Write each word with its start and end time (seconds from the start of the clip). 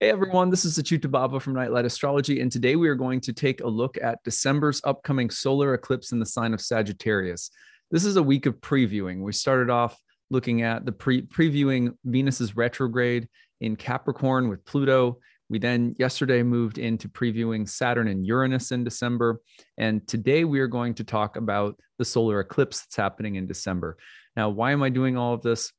Hey 0.00 0.10
everyone, 0.10 0.50
this 0.50 0.64
is 0.64 0.76
Achyuta 0.76 1.08
Baba 1.08 1.38
from 1.38 1.54
Nightlight 1.54 1.84
Astrology, 1.84 2.40
and 2.40 2.50
today 2.50 2.74
we 2.74 2.88
are 2.88 2.96
going 2.96 3.20
to 3.20 3.32
take 3.32 3.60
a 3.60 3.68
look 3.68 3.96
at 4.02 4.22
December's 4.24 4.80
upcoming 4.82 5.30
solar 5.30 5.72
eclipse 5.72 6.10
in 6.10 6.18
the 6.18 6.26
sign 6.26 6.52
of 6.52 6.60
Sagittarius. 6.60 7.48
This 7.92 8.04
is 8.04 8.16
a 8.16 8.22
week 8.22 8.46
of 8.46 8.56
previewing. 8.56 9.20
We 9.20 9.32
started 9.32 9.70
off 9.70 9.96
looking 10.30 10.62
at 10.62 10.84
the 10.84 10.90
pre- 10.90 11.22
previewing 11.22 11.96
Venus's 12.04 12.56
retrograde 12.56 13.28
in 13.60 13.76
Capricorn 13.76 14.48
with 14.48 14.64
Pluto. 14.64 15.20
We 15.48 15.60
then 15.60 15.94
yesterday 15.96 16.42
moved 16.42 16.78
into 16.78 17.08
previewing 17.08 17.68
Saturn 17.68 18.08
and 18.08 18.26
Uranus 18.26 18.72
in 18.72 18.82
December, 18.82 19.40
and 19.78 20.06
today 20.08 20.42
we 20.42 20.58
are 20.58 20.66
going 20.66 20.94
to 20.94 21.04
talk 21.04 21.36
about 21.36 21.78
the 21.98 22.04
solar 22.04 22.40
eclipse 22.40 22.80
that's 22.80 22.96
happening 22.96 23.36
in 23.36 23.46
December. 23.46 23.96
Now, 24.34 24.48
why 24.48 24.72
am 24.72 24.82
I 24.82 24.88
doing 24.88 25.16
all 25.16 25.34
of 25.34 25.42
this? 25.42 25.72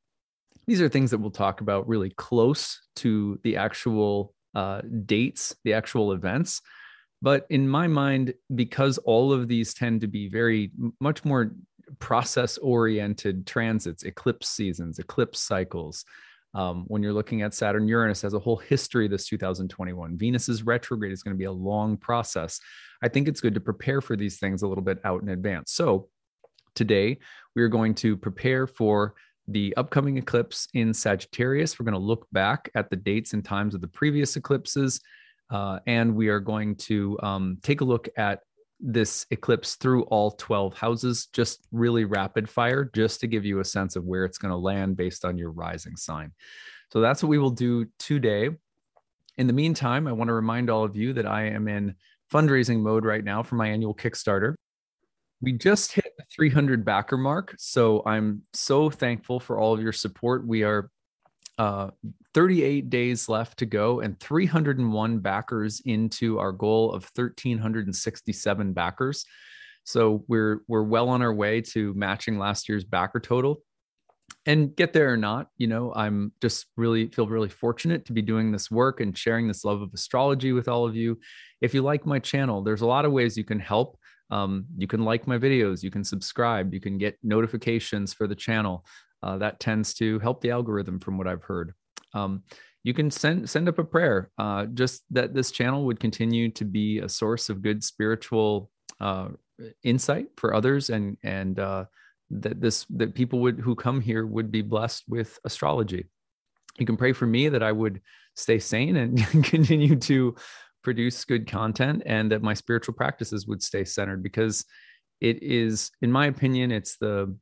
These 0.67 0.81
are 0.81 0.89
things 0.89 1.11
that 1.11 1.19
we'll 1.19 1.31
talk 1.31 1.61
about 1.61 1.87
really 1.87 2.09
close 2.09 2.81
to 2.97 3.39
the 3.43 3.57
actual 3.57 4.33
uh, 4.53 4.81
dates, 5.05 5.55
the 5.63 5.73
actual 5.73 6.11
events. 6.11 6.61
But 7.21 7.45
in 7.49 7.67
my 7.67 7.87
mind, 7.87 8.33
because 8.53 8.97
all 8.99 9.31
of 9.31 9.47
these 9.47 9.73
tend 9.73 10.01
to 10.01 10.07
be 10.07 10.29
very 10.29 10.71
much 10.99 11.25
more 11.25 11.53
process 11.99 12.57
oriented 12.57 13.45
transits, 13.45 14.03
eclipse 14.03 14.49
seasons, 14.49 14.99
eclipse 14.99 15.41
cycles, 15.41 16.05
um, 16.55 16.85
when 16.87 17.03
you're 17.03 17.13
looking 17.13 17.41
at 17.41 17.53
Saturn 17.53 17.87
Uranus 17.87 18.23
as 18.23 18.33
a 18.33 18.39
whole 18.39 18.55
history 18.55 19.07
this 19.07 19.27
2021. 19.27 20.17
Venus's 20.17 20.63
retrograde 20.63 21.11
is 21.11 21.21
going 21.21 21.35
to 21.35 21.37
be 21.37 21.45
a 21.45 21.51
long 21.51 21.97
process. 21.97 22.59
I 23.03 23.09
think 23.09 23.27
it's 23.27 23.41
good 23.41 23.55
to 23.55 23.59
prepare 23.59 23.99
for 23.99 24.15
these 24.15 24.39
things 24.39 24.61
a 24.61 24.67
little 24.67 24.83
bit 24.83 24.99
out 25.03 25.21
in 25.21 25.29
advance. 25.29 25.73
So 25.73 26.07
today 26.73 27.19
we 27.55 27.61
are 27.61 27.67
going 27.67 27.93
to 27.95 28.15
prepare 28.15 28.67
for 28.67 29.15
the 29.47 29.75
upcoming 29.77 30.17
eclipse 30.17 30.67
in 30.73 30.93
Sagittarius. 30.93 31.79
We're 31.79 31.85
going 31.85 31.93
to 31.93 31.99
look 31.99 32.27
back 32.31 32.69
at 32.75 32.89
the 32.89 32.95
dates 32.95 33.33
and 33.33 33.43
times 33.43 33.75
of 33.75 33.81
the 33.81 33.87
previous 33.87 34.35
eclipses. 34.35 34.99
Uh, 35.51 35.79
and 35.85 36.15
we 36.15 36.29
are 36.29 36.39
going 36.39 36.75
to 36.75 37.19
um, 37.21 37.57
take 37.61 37.81
a 37.81 37.85
look 37.85 38.09
at 38.17 38.41
this 38.79 39.25
eclipse 39.31 39.75
through 39.75 40.03
all 40.03 40.31
12 40.31 40.75
houses, 40.75 41.27
just 41.27 41.67
really 41.71 42.05
rapid 42.05 42.49
fire, 42.49 42.89
just 42.93 43.19
to 43.21 43.27
give 43.27 43.45
you 43.45 43.59
a 43.59 43.65
sense 43.65 43.95
of 43.95 44.03
where 44.03 44.25
it's 44.25 44.37
going 44.37 44.51
to 44.51 44.57
land 44.57 44.97
based 44.97 45.23
on 45.23 45.37
your 45.37 45.51
rising 45.51 45.95
sign. 45.95 46.31
So 46.91 46.99
that's 47.01 47.23
what 47.23 47.29
we 47.29 47.37
will 47.37 47.51
do 47.51 47.85
today. 47.99 48.49
In 49.37 49.47
the 49.47 49.53
meantime, 49.53 50.07
I 50.07 50.13
want 50.13 50.29
to 50.29 50.33
remind 50.33 50.69
all 50.69 50.83
of 50.83 50.95
you 50.95 51.13
that 51.13 51.25
I 51.25 51.47
am 51.47 51.67
in 51.67 51.95
fundraising 52.31 52.81
mode 52.81 53.05
right 53.05 53.23
now 53.23 53.43
for 53.43 53.55
my 53.55 53.67
annual 53.67 53.93
Kickstarter. 53.93 54.55
We 55.41 55.53
just 55.53 55.91
hit 55.91 56.04
300 56.35 56.83
backer 56.83 57.17
mark. 57.17 57.55
So 57.57 58.03
I'm 58.05 58.43
so 58.53 58.89
thankful 58.89 59.39
for 59.39 59.57
all 59.57 59.73
of 59.73 59.81
your 59.81 59.93
support. 59.93 60.45
We 60.45 60.63
are 60.63 60.89
uh, 61.57 61.91
38 62.33 62.89
days 62.89 63.29
left 63.29 63.59
to 63.59 63.65
go 63.65 64.01
and 64.01 64.19
301 64.19 65.19
backers 65.19 65.81
into 65.85 66.37
our 66.37 66.51
goal 66.51 66.89
of 66.89 67.03
1367 67.15 68.73
backers. 68.73 69.25
So 69.85 70.25
we're 70.27 70.61
we're 70.67 70.83
well 70.83 71.09
on 71.09 71.21
our 71.21 71.33
way 71.33 71.61
to 71.61 71.93
matching 71.93 72.37
last 72.37 72.67
year's 72.67 72.83
backer 72.83 73.19
total. 73.19 73.61
And 74.47 74.75
get 74.75 74.91
there 74.91 75.11
or 75.11 75.17
not, 75.17 75.49
you 75.57 75.67
know, 75.67 75.93
I'm 75.95 76.31
just 76.41 76.65
really 76.75 77.07
feel 77.07 77.27
really 77.27 77.49
fortunate 77.49 78.05
to 78.05 78.13
be 78.13 78.21
doing 78.21 78.51
this 78.51 78.69
work 78.69 78.99
and 78.99 79.17
sharing 79.17 79.47
this 79.47 79.63
love 79.63 79.81
of 79.81 79.93
astrology 79.93 80.51
with 80.51 80.67
all 80.67 80.85
of 80.85 80.95
you. 80.95 81.19
If 81.61 81.73
you 81.73 81.83
like 81.83 82.05
my 82.05 82.19
channel, 82.19 82.61
there's 82.63 82.81
a 82.81 82.87
lot 82.87 83.05
of 83.05 83.11
ways 83.11 83.37
you 83.37 83.43
can 83.43 83.59
help. 83.59 83.97
Um, 84.31 84.65
you 84.77 84.87
can 84.87 85.03
like 85.03 85.27
my 85.27 85.37
videos, 85.37 85.83
you 85.83 85.91
can 85.91 86.03
subscribe, 86.03 86.73
you 86.73 86.79
can 86.79 86.97
get 86.97 87.17
notifications 87.23 88.13
for 88.13 88.27
the 88.27 88.35
channel. 88.35 88.85
Uh, 89.23 89.37
that 89.37 89.59
tends 89.59 89.93
to 89.95 90.19
help 90.19 90.41
the 90.41 90.51
algorithm, 90.51 90.99
from 90.99 91.17
what 91.17 91.27
I've 91.27 91.43
heard. 91.43 91.73
Um, 92.13 92.43
you 92.83 92.93
can 92.93 93.09
send 93.09 93.49
send 93.49 93.67
up 93.67 93.79
a 93.79 93.83
prayer, 93.83 94.29
uh, 94.37 94.65
just 94.67 95.03
that 95.09 95.33
this 95.33 95.51
channel 95.51 95.85
would 95.85 95.99
continue 95.99 96.51
to 96.51 96.65
be 96.65 96.99
a 96.99 97.09
source 97.09 97.49
of 97.49 97.63
good 97.63 97.83
spiritual 97.83 98.69
uh, 99.01 99.29
insight 99.83 100.27
for 100.37 100.53
others, 100.53 100.91
and 100.91 101.17
and 101.23 101.59
uh, 101.59 101.85
that 102.29 102.61
this 102.61 102.85
that 102.91 103.15
people 103.15 103.39
would 103.39 103.59
who 103.59 103.75
come 103.75 104.01
here 104.01 104.25
would 104.27 104.51
be 104.51 104.61
blessed 104.61 105.03
with 105.07 105.39
astrology. 105.45 106.05
You 106.77 106.85
can 106.85 106.97
pray 106.97 107.13
for 107.13 107.25
me 107.25 107.49
that 107.49 107.63
I 107.63 107.71
would 107.71 108.01
stay 108.35 108.59
sane 108.59 108.97
and 108.97 109.17
continue 109.43 109.95
to 109.95 110.35
produce 110.85 111.25
good 111.25 111.47
content 111.47 112.03
and 112.05 112.31
that 112.31 112.43
my 112.43 112.53
spiritual 112.53 112.93
practices 112.93 113.47
would 113.47 113.61
stay 113.61 113.83
centered 113.83 114.21
because 114.23 114.63
it 115.19 115.41
is 115.41 115.89
in 116.03 116.11
my 116.11 116.27
opinion 116.27 116.71
it's 116.71 116.95
the 116.97 117.35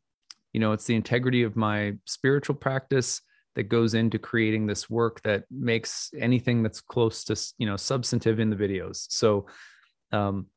you 0.54 0.60
know 0.62 0.72
it's 0.72 0.86
the 0.86 0.96
integrity 0.96 1.44
of 1.44 1.56
my 1.58 1.94
spiritual 2.06 2.56
practice 2.56 3.22
that 3.56 3.64
goes 3.64 3.94
into 3.94 4.18
creating 4.18 4.66
this 4.66 4.90
work 4.90 5.22
that 5.24 5.44
makes 5.52 6.10
anything 6.18 6.64
that's 6.64 6.82
close 6.82 7.26
to 7.26 7.36
you 7.58 7.68
know 7.68 7.76
substantive 7.76 8.40
in 8.40 8.50
the 8.50 8.56
videos. 8.56 9.06
So 9.10 9.46
um, 10.12 10.48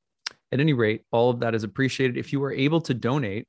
at 0.53 0.61
any 0.61 0.73
rate 0.73 1.03
all 1.11 1.29
of 1.29 1.41
that 1.41 1.55
is 1.55 1.65
appreciated. 1.65 2.17
If 2.17 2.33
you 2.33 2.43
are 2.45 2.53
able 2.53 2.81
to 2.83 2.95
donate 2.95 3.47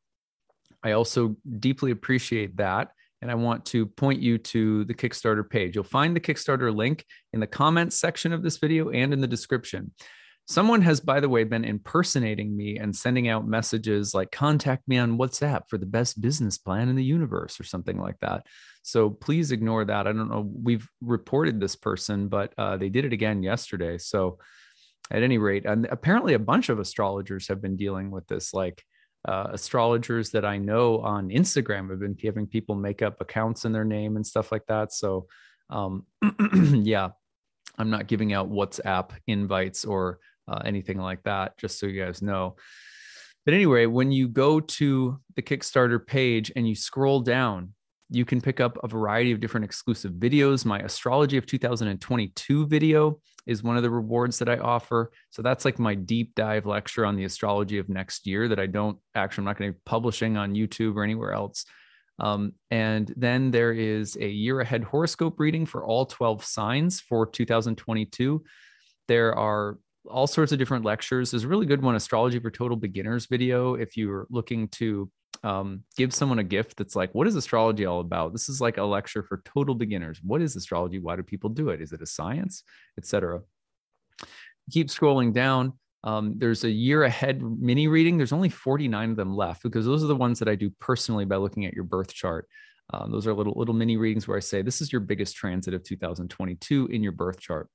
i 0.83 0.91
also 0.91 1.35
deeply 1.59 1.91
appreciate 1.91 2.55
that 2.57 2.91
and 3.22 3.31
I 3.31 3.35
want 3.35 3.66
to 3.67 3.85
point 3.85 4.22
you 4.22 4.38
to 4.38 4.85
the 4.85 4.94
Kickstarter 4.94 5.47
page. 5.50 5.75
You'll 5.75 5.83
find 5.83 6.16
the 6.16 6.19
Kickstarter 6.19 6.75
link 6.75 7.05
in 7.33 7.39
the 7.39 7.47
comments 7.47 8.00
section 8.00 8.33
of 8.33 8.44
this 8.44 8.57
video 8.57 8.89
and 8.89 9.13
in 9.13 9.22
the 9.22 9.28
description. 9.28 9.91
Someone 10.50 10.81
has, 10.83 11.01
by 11.01 11.19
the 11.19 11.27
way, 11.27 11.44
been 11.44 11.66
impersonating 11.66 12.56
me 12.56 12.77
and 12.77 12.95
sending 12.95 13.27
out 13.27 13.45
messages 13.45 14.13
like, 14.13 14.31
contact 14.31 14.88
me 14.88 14.97
on 14.97 15.17
WhatsApp 15.17 15.63
for 15.67 15.77
the 15.77 15.85
best 15.85 16.22
business 16.22 16.57
plan 16.57 16.88
in 16.88 16.95
the 16.95 17.03
universe 17.03 17.59
or 17.59 17.66
something 17.66 18.00
like 18.00 18.17
that. 18.22 18.45
So 18.83 19.09
please 19.09 19.51
ignore 19.51 19.83
that. 19.83 20.07
I 20.07 20.13
don't 20.13 20.29
know. 20.29 20.50
We've 20.63 20.88
reported 21.01 21.59
this 21.59 21.75
person, 21.75 22.29
but 22.29 22.53
uh, 22.57 22.77
they 22.77 22.88
did 22.88 23.03
it 23.03 23.11
again 23.11 23.44
yesterday. 23.44 23.97
So 23.97 24.39
at 25.11 25.22
any 25.22 25.38
rate, 25.38 25.66
and 25.66 25.85
apparently 25.88 26.33
a 26.33 26.39
bunch 26.39 26.69
of 26.69 26.79
astrologers 26.79 27.50
have 27.50 27.61
been 27.61 27.75
dealing 27.75 28.09
with 28.09 28.25
this. 28.27 28.53
Like, 28.53 28.83
uh, 29.27 29.47
astrologers 29.51 30.31
that 30.31 30.45
I 30.45 30.57
know 30.57 30.99
on 30.99 31.29
Instagram 31.29 31.89
have 31.89 31.99
been 31.99 32.17
having 32.23 32.47
people 32.47 32.75
make 32.75 33.01
up 33.01 33.19
accounts 33.19 33.65
in 33.65 33.73
their 33.73 33.85
name 33.85 34.15
and 34.15 34.25
stuff 34.25 34.51
like 34.51 34.65
that. 34.67 34.93
So, 34.93 35.27
um, 35.69 36.05
yeah, 36.53 37.09
I'm 37.77 37.89
not 37.89 38.07
giving 38.07 38.33
out 38.33 38.49
WhatsApp 38.49 39.11
invites 39.27 39.85
or 39.85 40.19
uh, 40.47 40.61
anything 40.63 40.97
like 40.97 41.23
that, 41.23 41.57
just 41.57 41.79
so 41.79 41.88
you 41.88 42.01
guys 42.01 42.21
know. 42.21 42.55
But 43.45 43.53
anyway, 43.53 43.85
when 43.85 44.11
you 44.11 44.27
go 44.27 44.59
to 44.59 45.19
the 45.35 45.41
Kickstarter 45.41 46.05
page 46.05 46.51
and 46.55 46.67
you 46.67 46.75
scroll 46.75 47.21
down, 47.21 47.73
you 48.09 48.23
can 48.25 48.40
pick 48.40 48.59
up 48.59 48.78
a 48.84 48.88
variety 48.88 49.31
of 49.31 49.40
different 49.40 49.66
exclusive 49.66 50.13
videos. 50.13 50.66
My 50.66 50.79
Astrology 50.79 51.38
of 51.38 51.45
2022 51.45 52.68
video 52.68 53.19
is 53.45 53.63
one 53.63 53.78
of 53.78 53.84
the 53.84 53.90
rewards 53.90 54.40
that 54.40 54.50
I 54.50 54.57
offer. 54.57 55.12
So 55.29 55.41
that's 55.41 55.66
like 55.66 55.79
my 55.79 55.95
deep 55.95 56.34
dive 56.35 56.66
lecture 56.66 57.06
on 57.06 57.16
the 57.16 57.25
astrology 57.25 57.78
of 57.78 57.90
next 57.90 58.25
year 58.25 58.47
that 58.47 58.59
I 58.59 58.66
don't 58.66 58.97
actually, 59.16 59.41
I'm 59.41 59.45
not 59.45 59.57
going 59.57 59.72
to 59.72 59.73
be 59.73 59.81
publishing 59.85 60.38
on 60.38 60.53
YouTube 60.53 60.95
or 60.95 61.03
anywhere 61.03 61.34
else. 61.34 61.66
Um, 62.19 62.53
and 62.72 63.13
then 63.16 63.51
there 63.51 63.73
is 63.73 64.18
a 64.19 64.28
year 64.28 64.62
ahead 64.62 64.84
horoscope 64.84 65.39
reading 65.39 65.66
for 65.66 65.85
all 65.85 66.06
12 66.06 66.44
signs 66.44 67.00
for 67.00 67.25
2022. 67.25 68.44
There 69.07 69.35
are 69.38 69.78
all 70.09 70.28
sorts 70.28 70.51
of 70.51 70.59
different 70.59 70.85
lectures. 70.85 71.31
There's 71.31 71.44
a 71.44 71.47
really 71.47 71.66
good 71.66 71.81
one, 71.81 71.95
Astrology 71.95 72.39
for 72.39 72.50
Total 72.50 72.78
Beginners 72.78 73.28
video. 73.28 73.75
If 73.75 73.97
you're 73.97 74.28
looking 74.29 74.69
to 74.69 75.12
um, 75.43 75.83
give 75.95 76.13
someone 76.13 76.39
a 76.39 76.43
gift 76.43 76.77
that's 76.77 76.95
like, 76.95 77.13
what 77.13 77.27
is 77.27 77.35
astrology 77.35 77.85
all 77.85 77.99
about? 77.99 78.33
This 78.33 78.49
is 78.49 78.61
like 78.61 78.77
a 78.77 78.83
lecture 78.83 79.23
for 79.23 79.41
total 79.45 79.75
beginners. 79.75 80.19
What 80.23 80.41
is 80.41 80.55
astrology? 80.55 80.99
Why 80.99 81.15
do 81.15 81.23
people 81.23 81.49
do 81.49 81.69
it? 81.69 81.81
Is 81.81 81.93
it 81.93 82.01
a 82.01 82.05
science, 82.05 82.63
etc. 82.97 83.41
Keep 84.71 84.87
scrolling 84.87 85.33
down. 85.33 85.73
Um, 86.03 86.35
there's 86.37 86.63
a 86.63 86.69
year 86.69 87.03
ahead 87.03 87.41
mini 87.41 87.87
reading. 87.87 88.17
There's 88.17 88.33
only 88.33 88.49
49 88.49 89.11
of 89.11 89.15
them 89.17 89.35
left 89.35 89.63
because 89.63 89.85
those 89.85 90.03
are 90.03 90.07
the 90.07 90.15
ones 90.15 90.39
that 90.39 90.47
I 90.47 90.55
do 90.55 90.69
personally 90.79 91.25
by 91.25 91.37
looking 91.37 91.65
at 91.65 91.73
your 91.73 91.83
birth 91.83 92.13
chart. 92.13 92.47
Um, 92.93 93.11
those 93.11 93.27
are 93.27 93.33
little 93.33 93.53
little 93.55 93.73
mini 93.73 93.97
readings 93.97 94.27
where 94.27 94.37
I 94.37 94.41
say 94.41 94.61
this 94.61 94.81
is 94.81 94.91
your 94.91 95.01
biggest 95.01 95.35
transit 95.35 95.73
of 95.73 95.83
2022 95.83 96.87
in 96.87 97.03
your 97.03 97.11
birth 97.11 97.39
chart. 97.39 97.69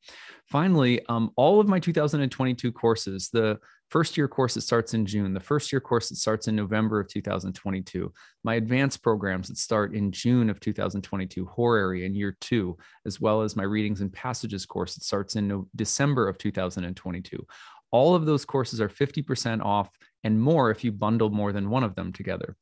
Finally, 0.46 1.04
um, 1.08 1.31
all 1.37 1.60
of 1.60 1.69
my 1.69 1.78
2022 1.78 2.72
courses, 2.72 3.28
the 3.31 3.58
first 3.90 4.16
year 4.16 4.26
course 4.26 4.54
that 4.54 4.62
starts 4.62 4.94
in 4.94 5.04
June, 5.04 5.34
the 5.34 5.40
first 5.40 5.70
year 5.70 5.81
course 5.81 6.08
that 6.08 6.16
starts 6.16 6.48
in 6.48 6.56
November 6.56 6.98
of 6.98 7.08
2022, 7.08 8.10
my 8.42 8.54
advanced 8.54 9.02
programs 9.02 9.48
that 9.48 9.58
start 9.58 9.94
in 9.94 10.10
June 10.10 10.48
of 10.48 10.58
2022, 10.60 11.44
horary 11.44 12.06
in 12.06 12.14
year 12.14 12.34
two, 12.40 12.76
as 13.04 13.20
well 13.20 13.42
as 13.42 13.54
my 13.54 13.64
readings 13.64 14.00
and 14.00 14.10
passages 14.12 14.64
course 14.64 14.94
that 14.94 15.04
starts 15.04 15.37
in 15.37 15.46
no- 15.46 15.69
December 15.76 16.26
of 16.26 16.38
2022. 16.38 17.46
All 17.90 18.14
of 18.14 18.25
those 18.25 18.46
courses 18.46 18.81
are 18.81 18.88
50% 18.88 19.62
off 19.62 19.90
and 20.25 20.40
more 20.40 20.70
if 20.70 20.82
you 20.82 20.90
bundle 20.90 21.28
more 21.28 21.52
than 21.52 21.69
one 21.69 21.84
of 21.84 21.94
them 21.94 22.14
together. 22.14 22.56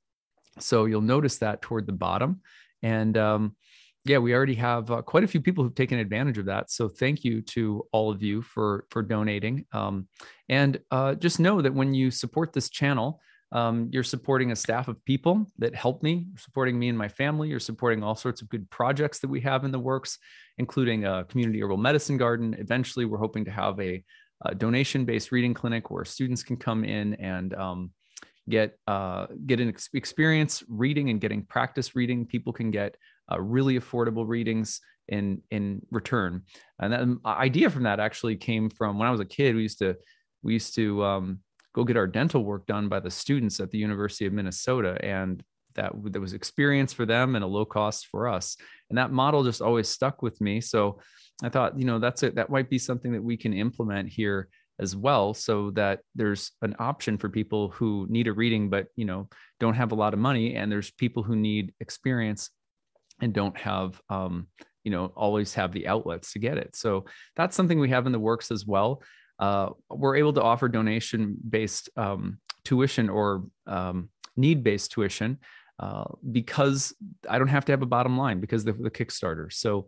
So 0.58 0.86
you'll 0.86 1.00
notice 1.00 1.38
that 1.38 1.62
toward 1.62 1.86
the 1.86 1.92
bottom. 1.92 2.40
And 2.82 3.16
um, 3.16 3.56
yeah, 4.04 4.18
we 4.18 4.34
already 4.34 4.54
have 4.54 4.90
uh, 4.90 5.02
quite 5.02 5.24
a 5.24 5.28
few 5.28 5.40
people 5.40 5.62
who've 5.62 5.74
taken 5.74 5.98
advantage 5.98 6.38
of 6.38 6.46
that. 6.46 6.70
So 6.70 6.88
thank 6.88 7.22
you 7.22 7.42
to 7.42 7.86
all 7.92 8.10
of 8.10 8.22
you 8.22 8.42
for 8.42 8.86
for 8.90 9.02
donating. 9.02 9.66
Um, 9.72 10.08
and 10.48 10.80
uh, 10.90 11.14
just 11.14 11.38
know 11.38 11.60
that 11.60 11.74
when 11.74 11.92
you 11.92 12.10
support 12.10 12.52
this 12.52 12.70
channel, 12.70 13.20
um, 13.52 13.88
you're 13.92 14.02
supporting 14.02 14.52
a 14.52 14.56
staff 14.56 14.88
of 14.88 15.04
people 15.04 15.46
that 15.58 15.74
help 15.74 16.02
me, 16.02 16.28
supporting 16.36 16.78
me 16.78 16.88
and 16.88 16.96
my 16.96 17.08
family. 17.08 17.48
You're 17.48 17.60
supporting 17.60 18.02
all 18.02 18.14
sorts 18.14 18.42
of 18.42 18.48
good 18.48 18.70
projects 18.70 19.18
that 19.20 19.28
we 19.28 19.40
have 19.42 19.64
in 19.64 19.72
the 19.72 19.78
works, 19.78 20.18
including 20.56 21.04
a 21.04 21.24
community 21.24 21.62
herbal 21.62 21.76
medicine 21.76 22.16
garden. 22.16 22.54
Eventually, 22.58 23.04
we're 23.04 23.18
hoping 23.18 23.44
to 23.44 23.50
have 23.50 23.78
a, 23.80 24.02
a 24.46 24.54
donation-based 24.54 25.32
reading 25.32 25.52
clinic 25.52 25.90
where 25.90 26.04
students 26.04 26.42
can 26.42 26.56
come 26.56 26.84
in 26.84 27.14
and 27.14 27.52
um, 27.54 27.90
get 28.50 28.76
uh, 28.86 29.26
get 29.46 29.60
an 29.60 29.68
ex- 29.68 29.88
experience 29.94 30.62
reading 30.68 31.10
and 31.10 31.20
getting 31.20 31.44
practice 31.44 31.94
reading. 31.94 32.26
People 32.26 32.52
can 32.52 32.70
get 32.70 32.96
uh, 33.30 33.40
really 33.40 33.78
affordable 33.78 34.26
readings 34.26 34.80
in 35.08 35.42
in 35.50 35.82
return. 35.90 36.42
And 36.78 36.92
that 36.92 37.18
idea 37.26 37.70
from 37.70 37.84
that 37.84 38.00
actually 38.00 38.36
came 38.36 38.70
from 38.70 38.98
when 38.98 39.08
I 39.08 39.10
was 39.10 39.20
a 39.20 39.24
kid. 39.24 39.54
We 39.54 39.62
used 39.62 39.78
to 39.78 39.96
we 40.42 40.54
used 40.54 40.74
to 40.76 41.04
um, 41.04 41.38
go 41.74 41.84
get 41.84 41.96
our 41.96 42.06
dental 42.06 42.44
work 42.44 42.66
done 42.66 42.88
by 42.88 43.00
the 43.00 43.10
students 43.10 43.60
at 43.60 43.70
the 43.70 43.78
University 43.78 44.26
of 44.26 44.32
Minnesota, 44.32 44.98
and 45.04 45.42
that 45.74 45.92
that 46.12 46.20
was 46.20 46.32
experience 46.32 46.92
for 46.92 47.06
them 47.06 47.34
and 47.34 47.44
a 47.44 47.48
low 47.48 47.64
cost 47.64 48.06
for 48.06 48.28
us. 48.28 48.56
And 48.88 48.98
that 48.98 49.12
model 49.12 49.44
just 49.44 49.62
always 49.62 49.88
stuck 49.88 50.22
with 50.22 50.40
me. 50.40 50.60
So 50.60 51.00
I 51.42 51.48
thought, 51.48 51.78
you 51.78 51.84
know, 51.84 51.98
that's 51.98 52.22
it. 52.22 52.34
That 52.34 52.50
might 52.50 52.68
be 52.68 52.78
something 52.78 53.12
that 53.12 53.22
we 53.22 53.36
can 53.36 53.52
implement 53.52 54.08
here 54.08 54.48
as 54.80 54.96
well 54.96 55.34
so 55.34 55.70
that 55.70 56.00
there's 56.14 56.52
an 56.62 56.74
option 56.78 57.18
for 57.18 57.28
people 57.28 57.68
who 57.68 58.06
need 58.08 58.26
a 58.26 58.32
reading 58.32 58.68
but 58.68 58.86
you 58.96 59.04
know 59.04 59.28
don't 59.58 59.74
have 59.74 59.92
a 59.92 59.94
lot 59.94 60.14
of 60.14 60.18
money 60.18 60.56
and 60.56 60.72
there's 60.72 60.90
people 60.90 61.22
who 61.22 61.36
need 61.36 61.72
experience 61.80 62.50
and 63.20 63.32
don't 63.32 63.56
have 63.58 64.00
um, 64.08 64.46
you 64.84 64.90
know 64.90 65.12
always 65.16 65.54
have 65.54 65.72
the 65.72 65.86
outlets 65.86 66.32
to 66.32 66.38
get 66.38 66.58
it 66.58 66.74
so 66.74 67.04
that's 67.36 67.54
something 67.54 67.78
we 67.78 67.90
have 67.90 68.06
in 68.06 68.12
the 68.12 68.18
works 68.18 68.50
as 68.50 68.66
well 68.66 69.02
uh, 69.38 69.70
we're 69.88 70.16
able 70.16 70.32
to 70.32 70.42
offer 70.42 70.68
donation 70.68 71.36
based 71.48 71.88
um, 71.96 72.38
tuition 72.64 73.08
or 73.08 73.44
um, 73.66 74.08
need 74.36 74.62
based 74.62 74.92
tuition 74.92 75.38
uh, 75.80 76.04
because 76.30 76.94
I 77.28 77.38
don't 77.38 77.48
have 77.48 77.64
to 77.64 77.72
have 77.72 77.80
a 77.80 77.86
bottom 77.86 78.18
line 78.18 78.40
because 78.40 78.66
of 78.66 78.78
the 78.78 78.90
Kickstarter. 78.90 79.50
So, 79.50 79.86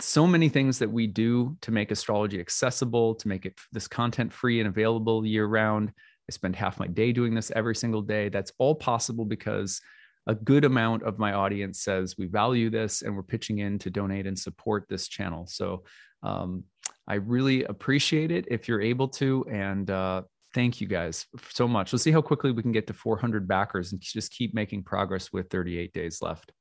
so 0.00 0.26
many 0.26 0.48
things 0.48 0.78
that 0.80 0.90
we 0.90 1.06
do 1.06 1.56
to 1.60 1.70
make 1.70 1.90
astrology 1.90 2.40
accessible, 2.40 3.14
to 3.16 3.28
make 3.28 3.46
it 3.46 3.54
this 3.72 3.86
content 3.86 4.32
free 4.32 4.60
and 4.60 4.68
available 4.68 5.24
year 5.24 5.46
round. 5.46 5.92
I 6.28 6.32
spend 6.32 6.56
half 6.56 6.78
my 6.78 6.86
day 6.86 7.12
doing 7.12 7.34
this 7.34 7.52
every 7.54 7.76
single 7.76 8.02
day. 8.02 8.28
That's 8.28 8.52
all 8.58 8.74
possible 8.74 9.24
because 9.24 9.80
a 10.26 10.34
good 10.34 10.64
amount 10.64 11.02
of 11.02 11.18
my 11.18 11.34
audience 11.34 11.82
says 11.82 12.16
we 12.18 12.26
value 12.26 12.70
this 12.70 13.02
and 13.02 13.14
we're 13.14 13.22
pitching 13.22 13.58
in 13.58 13.78
to 13.80 13.90
donate 13.90 14.26
and 14.26 14.38
support 14.38 14.86
this 14.88 15.06
channel. 15.06 15.46
So 15.46 15.84
um, 16.22 16.64
I 17.06 17.14
really 17.14 17.64
appreciate 17.64 18.30
it 18.30 18.46
if 18.50 18.66
you're 18.66 18.80
able 18.80 19.08
to. 19.08 19.44
And 19.50 19.90
uh, 19.90 20.22
thank 20.54 20.80
you 20.80 20.86
guys 20.86 21.26
so 21.50 21.68
much. 21.68 21.92
Let's 21.92 22.02
see 22.02 22.10
how 22.10 22.22
quickly 22.22 22.52
we 22.52 22.62
can 22.62 22.72
get 22.72 22.86
to 22.86 22.94
400 22.94 23.46
backers 23.46 23.92
and 23.92 24.00
just 24.00 24.32
keep 24.32 24.54
making 24.54 24.84
progress 24.84 25.32
with 25.32 25.50
38 25.50 25.92
days 25.92 26.22
left. 26.22 26.52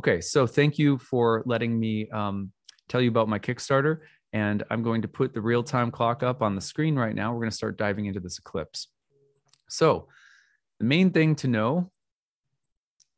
Okay, 0.00 0.22
so 0.22 0.46
thank 0.46 0.78
you 0.78 0.96
for 0.96 1.42
letting 1.44 1.78
me 1.78 2.08
um, 2.08 2.52
tell 2.88 3.02
you 3.02 3.10
about 3.10 3.28
my 3.28 3.38
Kickstarter. 3.38 3.98
And 4.32 4.64
I'm 4.70 4.82
going 4.82 5.02
to 5.02 5.08
put 5.08 5.34
the 5.34 5.42
real 5.42 5.62
time 5.62 5.90
clock 5.90 6.22
up 6.22 6.40
on 6.40 6.54
the 6.54 6.60
screen 6.62 6.96
right 6.96 7.14
now. 7.14 7.34
We're 7.34 7.40
going 7.40 7.50
to 7.50 7.56
start 7.56 7.76
diving 7.76 8.06
into 8.06 8.18
this 8.18 8.38
eclipse. 8.38 8.88
So, 9.68 10.08
the 10.78 10.86
main 10.86 11.10
thing 11.10 11.34
to 11.36 11.48
know 11.48 11.90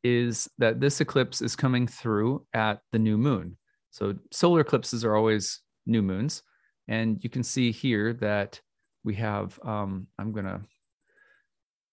is 0.03 0.49
that 0.57 0.81
this 0.81 0.99
eclipse 0.99 1.41
is 1.41 1.55
coming 1.55 1.87
through 1.87 2.45
at 2.53 2.79
the 2.91 2.99
new 2.99 3.17
moon. 3.17 3.55
So, 3.91 4.15
solar 4.31 4.59
eclipses 4.59 5.05
are 5.05 5.15
always 5.15 5.61
new 5.85 6.01
moons. 6.01 6.43
And 6.89 7.23
you 7.23 7.29
can 7.29 7.43
see 7.43 7.71
here 7.71 8.11
that 8.15 8.59
we 9.05 9.15
have, 9.15 9.57
um, 9.63 10.07
I'm 10.19 10.33
going 10.33 10.47
to 10.47 10.59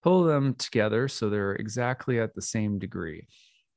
pull 0.02 0.25
them 0.25 0.54
together 0.54 1.06
so 1.06 1.31
they're 1.31 1.52
exactly 1.52 2.19
at 2.19 2.34
the 2.34 2.42
same 2.42 2.81
degree. 2.81 3.28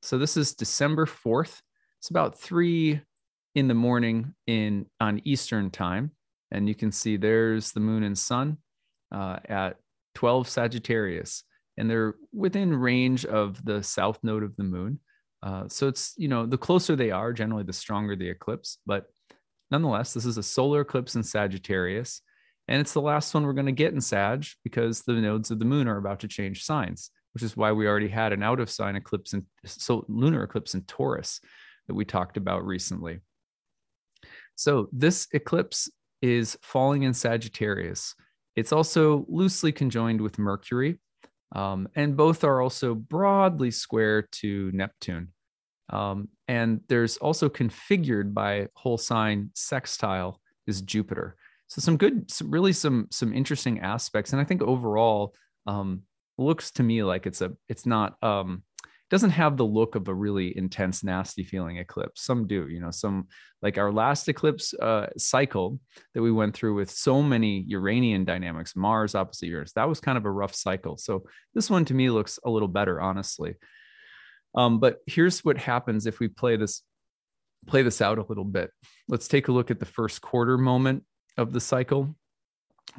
So 0.04 0.18
this 0.18 0.36
is 0.36 0.54
December 0.54 1.06
4th. 1.06 1.62
It's 1.98 2.10
about 2.10 2.38
three 2.38 3.00
in 3.54 3.68
the 3.68 3.74
morning 3.74 4.34
in 4.46 4.84
on 5.00 5.22
Eastern 5.24 5.70
time. 5.70 6.10
And 6.50 6.68
you 6.68 6.74
can 6.74 6.92
see 6.92 7.16
there's 7.16 7.72
the 7.72 7.80
moon 7.80 8.02
and 8.02 8.16
sun 8.16 8.58
uh, 9.10 9.38
at 9.48 9.76
12 10.16 10.46
Sagittarius. 10.46 11.44
And 11.78 11.90
they're 11.90 12.16
within 12.34 12.76
range 12.76 13.24
of 13.24 13.64
the 13.64 13.82
south 13.82 14.18
node 14.22 14.42
of 14.42 14.54
the 14.56 14.62
moon. 14.62 15.00
Uh, 15.42 15.68
so 15.68 15.88
it's, 15.88 16.12
you 16.18 16.28
know, 16.28 16.44
the 16.44 16.58
closer 16.58 16.94
they 16.94 17.10
are, 17.10 17.32
generally 17.32 17.64
the 17.64 17.72
stronger 17.72 18.14
the 18.14 18.28
eclipse. 18.28 18.76
But 18.84 19.06
nonetheless, 19.70 20.12
this 20.12 20.26
is 20.26 20.36
a 20.36 20.42
solar 20.42 20.82
eclipse 20.82 21.14
in 21.14 21.22
Sagittarius. 21.22 22.20
And 22.68 22.78
it's 22.78 22.92
the 22.92 23.00
last 23.00 23.32
one 23.32 23.46
we're 23.46 23.54
going 23.54 23.64
to 23.66 23.72
get 23.72 23.94
in 23.94 24.02
Sag 24.02 24.44
because 24.64 25.00
the 25.00 25.14
nodes 25.14 25.50
of 25.50 25.58
the 25.58 25.64
moon 25.64 25.88
are 25.88 25.96
about 25.96 26.20
to 26.20 26.28
change 26.28 26.62
signs, 26.62 27.10
which 27.34 27.42
is 27.42 27.56
why 27.56 27.72
we 27.72 27.86
already 27.86 28.08
had 28.08 28.32
an 28.32 28.42
out 28.42 28.60
of 28.60 28.70
sign 28.70 28.96
eclipse 28.96 29.32
and 29.32 29.44
so 29.64 30.04
lunar 30.08 30.42
eclipse 30.42 30.74
in 30.74 30.82
Taurus 30.82 31.40
that 31.86 31.94
we 31.94 32.04
talked 32.04 32.36
about 32.36 32.64
recently. 32.64 33.18
So 34.54 34.88
this 34.92 35.26
eclipse 35.32 35.90
is 36.22 36.56
falling 36.62 37.02
in 37.02 37.12
Sagittarius. 37.12 38.14
It's 38.56 38.72
also 38.72 39.26
loosely 39.28 39.72
conjoined 39.72 40.20
with 40.20 40.38
Mercury, 40.38 41.00
um, 41.54 41.88
and 41.96 42.16
both 42.16 42.44
are 42.44 42.60
also 42.60 42.94
broadly 42.94 43.70
square 43.70 44.22
to 44.22 44.70
Neptune. 44.72 45.32
Um, 45.90 46.28
and 46.48 46.80
there's 46.88 47.16
also 47.16 47.48
configured 47.48 48.32
by 48.32 48.68
whole 48.74 48.96
sign 48.96 49.50
sextile 49.54 50.40
is 50.66 50.80
Jupiter. 50.80 51.36
So 51.66 51.80
some 51.80 51.96
good, 51.96 52.30
some, 52.30 52.50
really 52.50 52.72
some 52.72 53.08
some 53.10 53.32
interesting 53.32 53.80
aspects, 53.80 54.32
and 54.32 54.40
I 54.40 54.44
think 54.44 54.62
overall 54.62 55.34
um, 55.66 56.02
looks 56.38 56.70
to 56.72 56.82
me 56.82 57.02
like 57.02 57.26
it's 57.26 57.40
a 57.40 57.52
it's 57.68 57.86
not 57.86 58.22
um, 58.22 58.62
doesn't 59.10 59.30
have 59.30 59.56
the 59.56 59.64
look 59.64 59.94
of 59.94 60.08
a 60.08 60.14
really 60.14 60.56
intense, 60.56 61.04
nasty 61.04 61.44
feeling 61.44 61.76
eclipse. 61.76 62.22
Some 62.22 62.46
do, 62.46 62.68
you 62.68 62.80
know, 62.80 62.90
some 62.90 63.28
like 63.62 63.78
our 63.78 63.92
last 63.92 64.28
eclipse 64.28 64.74
uh, 64.74 65.06
cycle 65.16 65.78
that 66.14 66.22
we 66.22 66.32
went 66.32 66.54
through 66.54 66.74
with 66.74 66.90
so 66.90 67.22
many 67.22 67.64
Uranian 67.68 68.24
dynamics, 68.24 68.74
Mars 68.74 69.14
opposite 69.14 69.46
Uranus. 69.46 69.72
That 69.74 69.88
was 69.88 70.00
kind 70.00 70.18
of 70.18 70.24
a 70.24 70.30
rough 70.30 70.54
cycle. 70.54 70.96
So 70.96 71.24
this 71.54 71.70
one 71.70 71.84
to 71.86 71.94
me 71.94 72.10
looks 72.10 72.38
a 72.44 72.50
little 72.50 72.68
better, 72.68 73.00
honestly. 73.00 73.54
Um, 74.54 74.80
but 74.80 74.98
here's 75.06 75.44
what 75.44 75.58
happens 75.58 76.06
if 76.06 76.18
we 76.18 76.28
play 76.28 76.56
this 76.56 76.82
play 77.66 77.82
this 77.82 78.00
out 78.00 78.18
a 78.18 78.26
little 78.28 78.44
bit. 78.44 78.70
Let's 79.08 79.28
take 79.28 79.48
a 79.48 79.52
look 79.52 79.70
at 79.70 79.80
the 79.80 79.86
first 79.86 80.22
quarter 80.22 80.58
moment 80.58 81.04
of 81.36 81.52
the 81.52 81.60
cycle. 81.60 82.16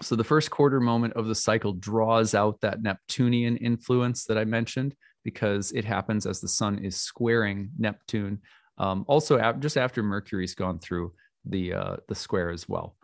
So 0.01 0.15
the 0.15 0.23
first 0.23 0.51
quarter 0.51 0.79
moment 0.79 1.13
of 1.13 1.27
the 1.27 1.35
cycle 1.35 1.73
draws 1.73 2.35
out 2.35 2.59
that 2.61 2.81
Neptunian 2.81 3.57
influence 3.57 4.25
that 4.25 4.37
I 4.37 4.43
mentioned 4.43 4.95
because 5.23 5.71
it 5.71 5.85
happens 5.85 6.25
as 6.25 6.41
the 6.41 6.47
sun 6.47 6.79
is 6.79 6.97
squaring 6.97 7.69
Neptune. 7.77 8.41
Um, 8.77 9.05
also, 9.07 9.53
just 9.59 9.77
after 9.77 10.03
Mercury's 10.03 10.53
gone 10.53 10.79
through 10.79 11.13
the 11.45 11.73
uh, 11.73 11.95
the 12.07 12.15
square 12.15 12.49
as 12.49 12.67
well. 12.67 12.95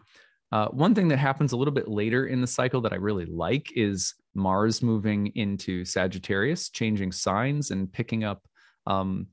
Uh, 0.52 0.68
one 0.68 0.94
thing 0.94 1.08
that 1.08 1.18
happens 1.18 1.54
a 1.54 1.58
little 1.58 1.74
bit 1.74 1.88
later 1.88 2.28
in 2.28 2.42
the 2.42 2.48
cycle 2.48 2.82
that 2.82 2.92
I 2.92 2.98
really 2.98 3.26
like 3.26 3.72
is 3.76 4.16
Mars 4.34 4.84
moving 4.84 5.28
into 5.36 5.86
Sagittarius, 5.86 6.70
changing 6.70 7.14
signs 7.14 7.72
and 7.72 7.92
picking 7.92 8.26
up, 8.26 8.46
um, 8.86 9.28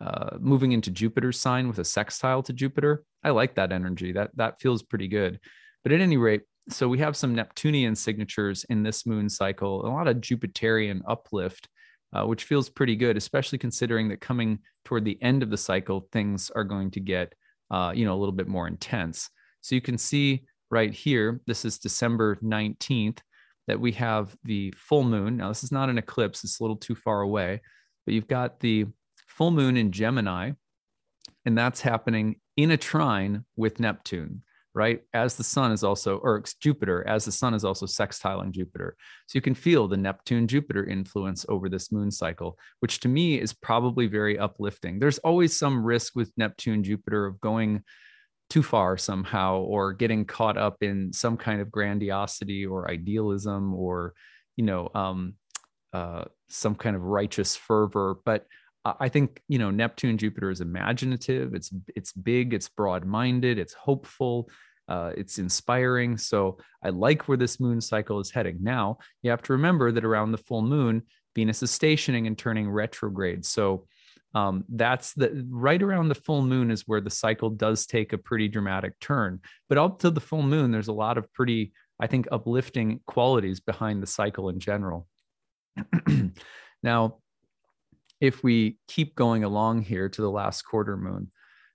uh, 0.00 0.36
moving 0.40 0.72
into 0.72 0.90
Jupiter's 0.90 1.38
sign 1.38 1.68
with 1.68 1.78
a 1.78 1.84
sextile 1.84 2.42
to 2.42 2.52
Jupiter. 2.52 3.04
I 3.22 3.30
like 3.30 3.54
that 3.54 3.70
energy. 3.70 4.12
That 4.12 4.30
that 4.36 4.60
feels 4.60 4.82
pretty 4.82 5.06
good. 5.06 5.38
But 5.84 5.92
at 5.92 6.00
any 6.00 6.16
rate, 6.16 6.42
so 6.68 6.88
we 6.88 6.98
have 6.98 7.16
some 7.16 7.34
Neptunian 7.34 7.94
signatures 7.94 8.64
in 8.70 8.82
this 8.82 9.06
moon 9.06 9.28
cycle, 9.28 9.86
a 9.86 9.88
lot 9.88 10.08
of 10.08 10.16
Jupiterian 10.18 11.00
uplift, 11.06 11.68
uh, 12.14 12.24
which 12.24 12.44
feels 12.44 12.70
pretty 12.70 12.96
good, 12.96 13.16
especially 13.16 13.58
considering 13.58 14.08
that 14.08 14.20
coming 14.20 14.58
toward 14.84 15.04
the 15.04 15.20
end 15.22 15.42
of 15.42 15.50
the 15.50 15.56
cycle, 15.56 16.08
things 16.12 16.50
are 16.54 16.64
going 16.64 16.90
to 16.92 17.00
get, 17.00 17.34
uh, 17.70 17.92
you 17.94 18.04
know, 18.04 18.14
a 18.14 18.20
little 18.20 18.32
bit 18.32 18.48
more 18.48 18.66
intense. 18.66 19.28
So 19.60 19.74
you 19.74 19.80
can 19.80 19.98
see 19.98 20.44
right 20.70 20.92
here, 20.92 21.40
this 21.46 21.64
is 21.64 21.78
December 21.78 22.36
19th, 22.36 23.18
that 23.66 23.80
we 23.80 23.92
have 23.92 24.36
the 24.44 24.72
full 24.76 25.04
moon. 25.04 25.38
Now, 25.38 25.48
this 25.48 25.64
is 25.64 25.72
not 25.72 25.88
an 25.88 25.98
eclipse, 25.98 26.44
it's 26.44 26.60
a 26.60 26.62
little 26.62 26.76
too 26.76 26.94
far 26.94 27.22
away, 27.22 27.60
but 28.04 28.14
you've 28.14 28.26
got 28.26 28.60
the 28.60 28.86
full 29.26 29.50
moon 29.50 29.76
in 29.76 29.90
Gemini, 29.90 30.52
and 31.44 31.56
that's 31.56 31.80
happening 31.80 32.36
in 32.56 32.70
a 32.70 32.76
trine 32.76 33.44
with 33.56 33.80
Neptune, 33.80 34.42
right? 34.74 35.00
As 35.12 35.36
the 35.36 35.44
sun 35.44 35.70
is 35.70 35.84
also, 35.84 36.18
or 36.18 36.42
Jupiter, 36.60 37.06
as 37.06 37.24
the 37.24 37.32
sun 37.32 37.54
is 37.54 37.64
also 37.64 37.86
sextiling 37.86 38.50
Jupiter. 38.50 38.96
So 39.26 39.36
you 39.36 39.40
can 39.40 39.54
feel 39.54 39.86
the 39.86 39.96
Neptune 39.96 40.48
Jupiter 40.48 40.84
influence 40.84 41.46
over 41.48 41.68
this 41.68 41.92
moon 41.92 42.10
cycle, 42.10 42.58
which 42.80 43.00
to 43.00 43.08
me 43.08 43.40
is 43.40 43.52
probably 43.52 44.06
very 44.06 44.38
uplifting. 44.38 44.98
There's 44.98 45.18
always 45.18 45.56
some 45.56 45.84
risk 45.84 46.16
with 46.16 46.32
Neptune 46.36 46.82
Jupiter 46.82 47.24
of 47.24 47.40
going 47.40 47.84
too 48.50 48.62
far 48.62 48.96
somehow 48.96 49.58
or 49.58 49.92
getting 49.92 50.24
caught 50.24 50.58
up 50.58 50.82
in 50.82 51.12
some 51.12 51.36
kind 51.36 51.60
of 51.60 51.70
grandiosity 51.70 52.66
or 52.66 52.90
idealism 52.90 53.74
or 53.74 54.12
you 54.56 54.64
know 54.64 54.90
um, 54.94 55.34
uh, 55.92 56.24
some 56.48 56.74
kind 56.74 56.94
of 56.94 57.02
righteous 57.02 57.56
fervor 57.56 58.16
but 58.24 58.46
i 58.84 59.08
think 59.08 59.40
you 59.48 59.58
know 59.58 59.70
neptune 59.70 60.18
jupiter 60.18 60.50
is 60.50 60.60
imaginative 60.60 61.54
it's 61.54 61.70
it's 61.94 62.12
big 62.12 62.52
it's 62.52 62.68
broad 62.68 63.04
minded 63.04 63.58
it's 63.58 63.74
hopeful 63.74 64.48
Uh, 64.86 65.12
it's 65.16 65.38
inspiring. 65.38 66.18
So 66.18 66.58
I 66.82 66.90
like 66.90 67.26
where 67.26 67.38
this 67.38 67.58
moon 67.58 67.80
cycle 67.80 68.20
is 68.20 68.30
heading. 68.30 68.58
Now, 68.60 68.98
you 69.22 69.30
have 69.30 69.40
to 69.44 69.54
remember 69.54 69.90
that 69.92 70.04
around 70.04 70.32
the 70.32 70.44
full 70.46 70.60
moon, 70.60 71.02
Venus 71.34 71.62
is 71.62 71.70
stationing 71.70 72.26
and 72.26 72.36
turning 72.36 72.68
retrograde. 72.68 73.46
So 73.46 73.86
um, 74.34 74.64
that's 74.68 75.14
the 75.14 75.46
right 75.48 75.82
around 75.82 76.08
the 76.08 76.22
full 76.26 76.42
moon 76.42 76.70
is 76.70 76.86
where 76.86 77.00
the 77.00 77.08
cycle 77.08 77.48
does 77.48 77.86
take 77.86 78.12
a 78.12 78.18
pretty 78.18 78.48
dramatic 78.48 78.92
turn. 79.00 79.40
But 79.68 79.78
up 79.78 80.00
to 80.00 80.10
the 80.10 80.20
full 80.20 80.42
moon, 80.42 80.70
there's 80.70 80.88
a 80.88 81.00
lot 81.06 81.16
of 81.16 81.32
pretty, 81.32 81.72
I 81.98 82.06
think, 82.06 82.26
uplifting 82.30 83.00
qualities 83.06 83.60
behind 83.60 84.02
the 84.02 84.06
cycle 84.06 84.50
in 84.50 84.58
general. 84.58 85.06
now, 86.82 87.20
if 88.24 88.42
we 88.42 88.78
keep 88.88 89.14
going 89.14 89.44
along 89.44 89.82
here 89.82 90.08
to 90.08 90.22
the 90.22 90.30
last 90.30 90.62
quarter 90.62 90.96
moon, 90.96 91.30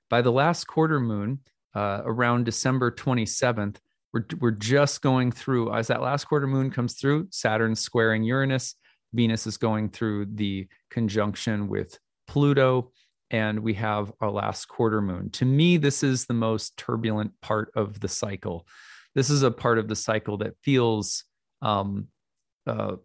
by 0.10 0.22
the 0.22 0.32
last 0.32 0.66
quarter 0.66 1.00
moon, 1.00 1.40
uh, 1.76 2.02
around 2.04 2.46
December 2.46 2.92
27th, 2.92 3.78
we're, 4.12 4.26
we're 4.40 4.52
just 4.52 5.02
going 5.02 5.32
through, 5.32 5.74
as 5.74 5.88
that 5.88 6.02
last 6.02 6.26
quarter 6.26 6.48
moon 6.48 6.72
comes 6.72 6.96
through, 6.96 7.28
Saturn 7.30 7.76
squaring 7.76 8.24
Uranus, 8.24 8.76
Venus 9.14 9.46
is 9.46 9.58
going 9.58 9.90
through 9.90 10.26
the 10.34 10.68
conjunction 10.90 11.68
with 11.68 11.98
Pluto, 12.28 12.92
and 13.32 13.60
we 13.60 13.76
have 13.76 14.12
our 14.22 14.32
last 14.32 14.68
quarter 14.68 15.02
moon. 15.02 15.30
To 15.32 15.46
me, 15.46 15.78
this 15.78 16.04
is 16.04 16.26
the 16.26 16.34
most 16.34 16.78
turbulent 16.78 17.32
part 17.42 17.72
of 17.76 18.00
the 18.00 18.08
cycle. 18.08 18.68
This 19.14 19.30
is 19.30 19.44
a 19.44 19.52
part 19.52 19.78
of 19.78 19.88
the 19.88 19.96
cycle 19.96 20.38
that 20.38 20.56
feels 20.64 21.24
um, 21.62 22.08
uh, 22.66 22.96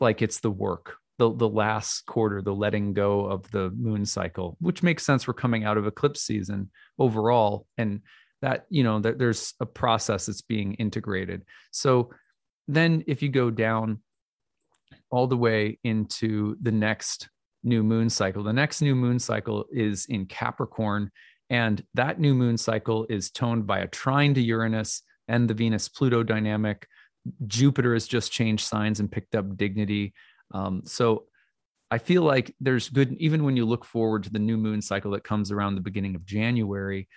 like 0.00 0.22
it's 0.22 0.40
the 0.40 0.50
work, 0.50 0.96
the, 1.18 1.34
the 1.34 1.48
last 1.48 2.06
quarter, 2.06 2.40
the 2.40 2.54
letting 2.54 2.94
go 2.94 3.26
of 3.26 3.50
the 3.50 3.70
moon 3.70 4.06
cycle, 4.06 4.56
which 4.60 4.82
makes 4.82 5.04
sense. 5.04 5.26
We're 5.26 5.34
coming 5.34 5.64
out 5.64 5.76
of 5.76 5.86
eclipse 5.86 6.22
season 6.22 6.70
overall. 6.98 7.66
And 7.76 8.02
that, 8.40 8.66
you 8.70 8.84
know, 8.84 9.00
that 9.00 9.18
there's 9.18 9.54
a 9.60 9.66
process 9.66 10.26
that's 10.26 10.42
being 10.42 10.74
integrated. 10.74 11.44
So 11.72 12.10
then 12.68 13.02
if 13.08 13.20
you 13.20 13.28
go 13.28 13.50
down 13.50 14.00
all 15.10 15.26
the 15.26 15.36
way 15.36 15.78
into 15.82 16.56
the 16.62 16.72
next 16.72 17.28
new 17.64 17.82
moon 17.82 18.08
cycle, 18.08 18.44
the 18.44 18.52
next 18.52 18.80
new 18.80 18.94
moon 18.94 19.18
cycle 19.18 19.66
is 19.72 20.06
in 20.06 20.26
Capricorn. 20.26 21.10
And 21.50 21.82
that 21.94 22.20
new 22.20 22.34
moon 22.34 22.56
cycle 22.56 23.06
is 23.08 23.30
toned 23.30 23.66
by 23.66 23.80
a 23.80 23.88
trine 23.88 24.34
to 24.34 24.40
Uranus 24.40 25.02
and 25.26 25.48
the 25.48 25.54
Venus 25.54 25.88
Pluto 25.88 26.22
dynamic. 26.22 26.86
Jupiter 27.46 27.94
has 27.94 28.06
just 28.06 28.30
changed 28.30 28.64
signs 28.64 29.00
and 29.00 29.10
picked 29.10 29.34
up 29.34 29.56
dignity. 29.56 30.14
Um, 30.52 30.82
so 30.84 31.24
I 31.90 31.98
feel 31.98 32.22
like 32.22 32.54
there's 32.60 32.88
good, 32.88 33.16
even 33.18 33.44
when 33.44 33.56
you 33.56 33.64
look 33.64 33.84
forward 33.84 34.24
to 34.24 34.30
the 34.30 34.38
new 34.38 34.56
moon 34.56 34.82
cycle 34.82 35.12
that 35.12 35.24
comes 35.24 35.50
around 35.50 35.74
the 35.74 35.80
beginning 35.80 36.14
of 36.14 36.26
January, 36.26 37.08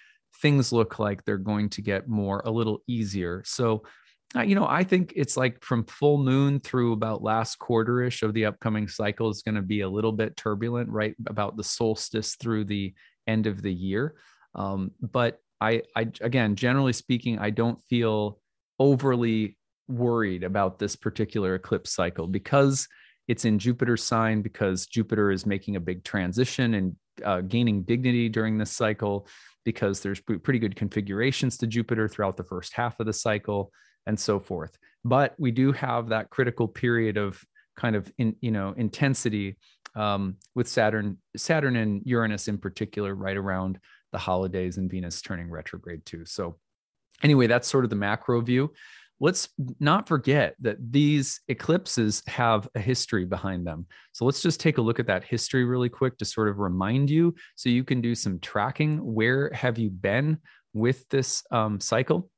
things 0.42 0.72
look 0.72 0.98
like 0.98 1.24
they're 1.24 1.38
going 1.38 1.70
to 1.70 1.82
get 1.82 2.08
more, 2.08 2.42
a 2.46 2.52
little 2.52 2.82
easier. 2.88 3.44
So, 3.46 3.84
you 4.46 4.56
know, 4.56 4.66
I 4.66 4.86
think 4.86 5.12
it's 5.18 5.36
like 5.36 5.62
from 5.62 5.84
full 5.84 6.18
moon 6.18 6.62
through 6.62 6.94
about 6.94 7.22
last 7.22 7.60
quarterish 7.60 8.24
of 8.24 8.34
the 8.34 8.46
upcoming 8.46 8.88
cycle 8.88 9.30
is 9.30 9.42
going 9.42 9.56
to 9.56 9.62
be 9.62 9.82
a 9.82 9.90
little 9.90 10.14
bit 10.14 10.38
turbulent, 10.38 10.90
right? 10.90 11.16
About 11.28 11.58
the 11.58 11.66
solstice 11.66 12.36
through 12.36 12.66
the 12.66 12.94
end 13.28 13.46
of 13.46 13.62
the 13.62 13.74
year. 13.74 14.16
Um, 14.56 14.92
but 15.02 15.40
I, 15.60 15.82
I, 15.98 16.08
again, 16.22 16.56
generally 16.56 16.94
speaking, 16.94 17.40
I 17.40 17.50
don't 17.50 17.84
feel 17.90 18.40
overly 18.80 19.58
worried 19.90 20.46
about 20.46 20.80
this 20.80 20.96
particular 20.96 21.56
eclipse 21.56 21.92
cycle 21.92 22.26
because 22.26 22.88
it's 23.28 23.46
in 23.46 23.60
Jupiter's 23.60 24.04
sign 24.04 24.42
because 24.42 24.86
Jupiter 24.86 25.32
is 25.32 25.46
making 25.46 25.76
a 25.76 25.80
big 25.80 26.04
transition 26.04 26.74
and 26.74 26.96
uh, 27.24 27.42
gaining 27.42 27.84
dignity 27.84 28.30
during 28.30 28.58
this 28.58 28.72
cycle 28.72 29.28
because 29.64 30.02
there's 30.02 30.20
pretty 30.20 30.60
good 30.60 30.76
configurations 30.76 31.58
to 31.58 31.68
Jupiter 31.68 32.08
throughout 32.08 32.38
the 32.38 32.44
first 32.44 32.74
half 32.74 33.00
of 33.00 33.06
the 33.06 33.14
cycle 33.14 33.72
and 34.08 34.20
so 34.20 34.40
forth. 34.40 34.78
But 35.04 35.36
we 35.38 35.52
do 35.52 35.72
have 35.72 36.10
that 36.10 36.30
critical 36.30 36.68
period 36.68 37.18
of 37.18 37.44
kind 37.78 37.96
of 37.96 38.12
in, 38.18 38.36
you 38.42 38.52
know 38.52 38.74
intensity 38.76 39.58
um, 39.96 40.38
with 40.56 40.68
Saturn, 40.68 41.18
Saturn 41.36 41.76
and 41.76 42.02
Uranus 42.06 42.48
in 42.48 42.58
particular, 42.58 43.14
right 43.14 43.38
around 43.38 43.80
the 44.12 44.18
holidays 44.18 44.78
and 44.78 44.90
Venus 44.90 45.22
turning 45.22 45.50
retrograde 45.50 46.06
too. 46.06 46.26
So 46.26 46.58
anyway, 47.24 47.48
that's 47.48 47.68
sort 47.68 47.84
of 47.84 47.90
the 47.90 47.96
macro 47.96 48.42
view 48.42 48.72
let's 49.22 49.50
not 49.80 50.08
forget 50.08 50.56
that 50.60 50.78
these 50.92 51.42
eclipses 51.48 52.24
have 52.26 52.68
a 52.74 52.80
history 52.80 53.24
behind 53.24 53.66
them. 53.66 53.86
So 54.14 54.26
let's 54.26 54.42
just 54.42 54.60
take 54.60 54.80
a 54.80 54.82
look 54.82 55.00
at 55.00 55.06
that 55.08 55.24
history 55.24 55.64
really 55.64 55.90
quick 55.90 56.18
to 56.18 56.26
sort 56.26 56.50
of 56.50 56.58
remind 56.58 57.12
you 57.12 57.36
so 57.56 57.70
you 57.70 57.84
can 57.84 58.02
do 58.02 58.16
some 58.16 58.40
tracking. 58.40 58.98
Where 58.98 59.52
have 59.54 59.78
you 59.78 59.92
been 59.92 60.40
with 60.74 61.08
this 61.10 61.44
um, 61.52 61.80
cycle? 61.80 62.32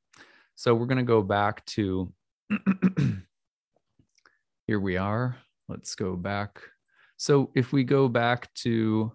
So 0.56 0.74
we're 0.74 0.86
going 0.86 0.98
to 0.98 1.04
go 1.04 1.22
back 1.22 1.64
to 1.66 2.12
here 4.66 4.78
we 4.78 4.98
are. 4.98 5.38
Let's 5.68 5.94
go 5.94 6.16
back. 6.16 6.60
So 7.16 7.50
if 7.54 7.72
we 7.72 7.84
go 7.84 8.08
back 8.08 8.52
to 8.56 9.10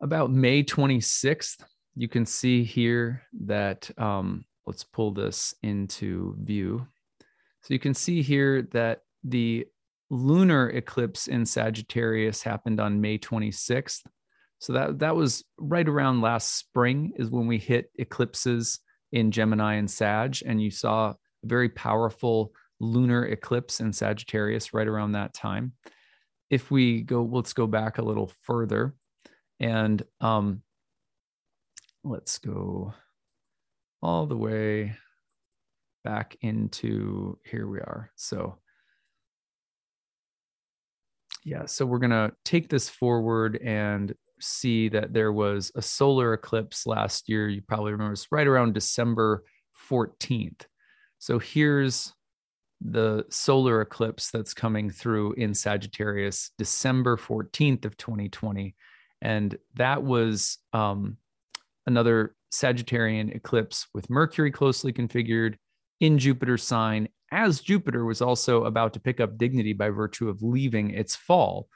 about 0.00 0.30
May 0.30 0.64
26th, 0.64 1.62
you 1.96 2.08
can 2.08 2.24
see 2.24 2.64
here 2.64 3.22
that 3.42 3.90
um, 3.98 4.46
let's 4.66 4.84
pull 4.84 5.12
this 5.12 5.54
into 5.62 6.36
view. 6.40 6.86
So 7.62 7.72
you 7.72 7.80
can 7.80 7.94
see 7.94 8.22
here 8.22 8.62
that 8.72 9.00
the 9.22 9.66
lunar 10.10 10.68
eclipse 10.70 11.26
in 11.28 11.46
Sagittarius 11.46 12.42
happened 12.42 12.80
on 12.80 13.00
May 13.00 13.18
26th. 13.18 14.02
So 14.58 14.72
that 14.72 14.98
that 15.00 15.16
was 15.16 15.44
right 15.58 15.88
around 15.88 16.20
last 16.20 16.56
spring 16.56 17.12
is 17.16 17.30
when 17.30 17.46
we 17.46 17.58
hit 17.58 17.90
eclipses 17.96 18.80
in 19.12 19.30
Gemini 19.30 19.74
and 19.74 19.90
Sag 19.90 20.38
and 20.44 20.62
you 20.62 20.70
saw 20.70 21.10
a 21.10 21.16
very 21.44 21.68
powerful 21.68 22.52
lunar 22.80 23.26
eclipse 23.26 23.80
in 23.80 23.92
Sagittarius 23.92 24.72
right 24.72 24.86
around 24.86 25.12
that 25.12 25.34
time. 25.34 25.72
If 26.50 26.70
we 26.70 27.02
go 27.02 27.22
let's 27.22 27.52
go 27.52 27.66
back 27.66 27.98
a 27.98 28.04
little 28.04 28.30
further 28.42 28.94
and 29.60 30.02
um 30.20 30.62
let's 32.02 32.38
go 32.38 32.94
all 34.04 34.26
the 34.26 34.36
way 34.36 34.94
back 36.04 36.36
into 36.42 37.38
here 37.42 37.66
we 37.66 37.78
are. 37.78 38.10
So 38.16 38.58
yeah, 41.42 41.64
so 41.64 41.86
we're 41.86 41.98
going 41.98 42.10
to 42.10 42.32
take 42.44 42.68
this 42.68 42.88
forward 42.88 43.56
and 43.56 44.14
see 44.40 44.90
that 44.90 45.14
there 45.14 45.32
was 45.32 45.72
a 45.74 45.80
solar 45.80 46.34
eclipse 46.34 46.86
last 46.86 47.30
year. 47.30 47.48
You 47.48 47.62
probably 47.62 47.92
remember 47.92 48.12
it's 48.12 48.30
right 48.30 48.46
around 48.46 48.74
December 48.74 49.44
14th. 49.90 50.66
So 51.18 51.38
here's 51.38 52.12
the 52.82 53.24
solar 53.30 53.80
eclipse 53.80 54.30
that's 54.30 54.52
coming 54.52 54.90
through 54.90 55.32
in 55.34 55.54
Sagittarius, 55.54 56.50
December 56.58 57.16
14th 57.16 57.86
of 57.86 57.96
2020. 57.96 58.74
And 59.22 59.56
that 59.76 60.02
was 60.02 60.58
um, 60.74 61.16
another 61.86 62.34
Sagittarian 62.54 63.34
eclipse 63.34 63.86
with 63.94 64.10
Mercury 64.10 64.50
closely 64.50 64.92
configured 64.92 65.56
in 66.00 66.18
Jupiter's 66.18 66.62
sign, 66.62 67.08
as 67.32 67.60
Jupiter 67.60 68.04
was 68.04 68.20
also 68.20 68.64
about 68.64 68.92
to 68.94 69.00
pick 69.00 69.20
up 69.20 69.38
dignity 69.38 69.72
by 69.72 69.90
virtue 69.90 70.28
of 70.28 70.42
leaving 70.42 70.90
its 70.90 71.16
fall. 71.16 71.68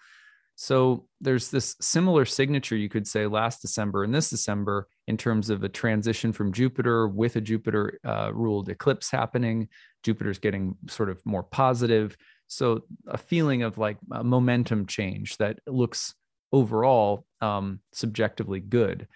So 0.60 1.06
there's 1.20 1.50
this 1.50 1.76
similar 1.80 2.24
signature, 2.24 2.74
you 2.74 2.88
could 2.88 3.06
say, 3.06 3.28
last 3.28 3.62
December 3.62 4.02
and 4.02 4.12
this 4.12 4.28
December 4.28 4.88
in 5.06 5.16
terms 5.16 5.50
of 5.50 5.62
a 5.62 5.68
transition 5.68 6.32
from 6.32 6.52
Jupiter 6.52 7.06
with 7.06 7.36
a 7.36 7.40
Jupiter 7.40 8.00
uh, 8.04 8.32
ruled 8.34 8.68
eclipse 8.68 9.08
happening. 9.08 9.68
Jupiter's 10.02 10.40
getting 10.40 10.74
sort 10.88 11.10
of 11.10 11.24
more 11.24 11.44
positive. 11.44 12.16
So 12.48 12.82
a 13.06 13.16
feeling 13.16 13.62
of 13.62 13.78
like 13.78 13.98
a 14.10 14.24
momentum 14.24 14.86
change 14.86 15.36
that 15.36 15.60
looks 15.66 16.14
overall 16.52 17.24
um, 17.40 17.78
subjectively 17.92 18.58
good. 18.58 19.06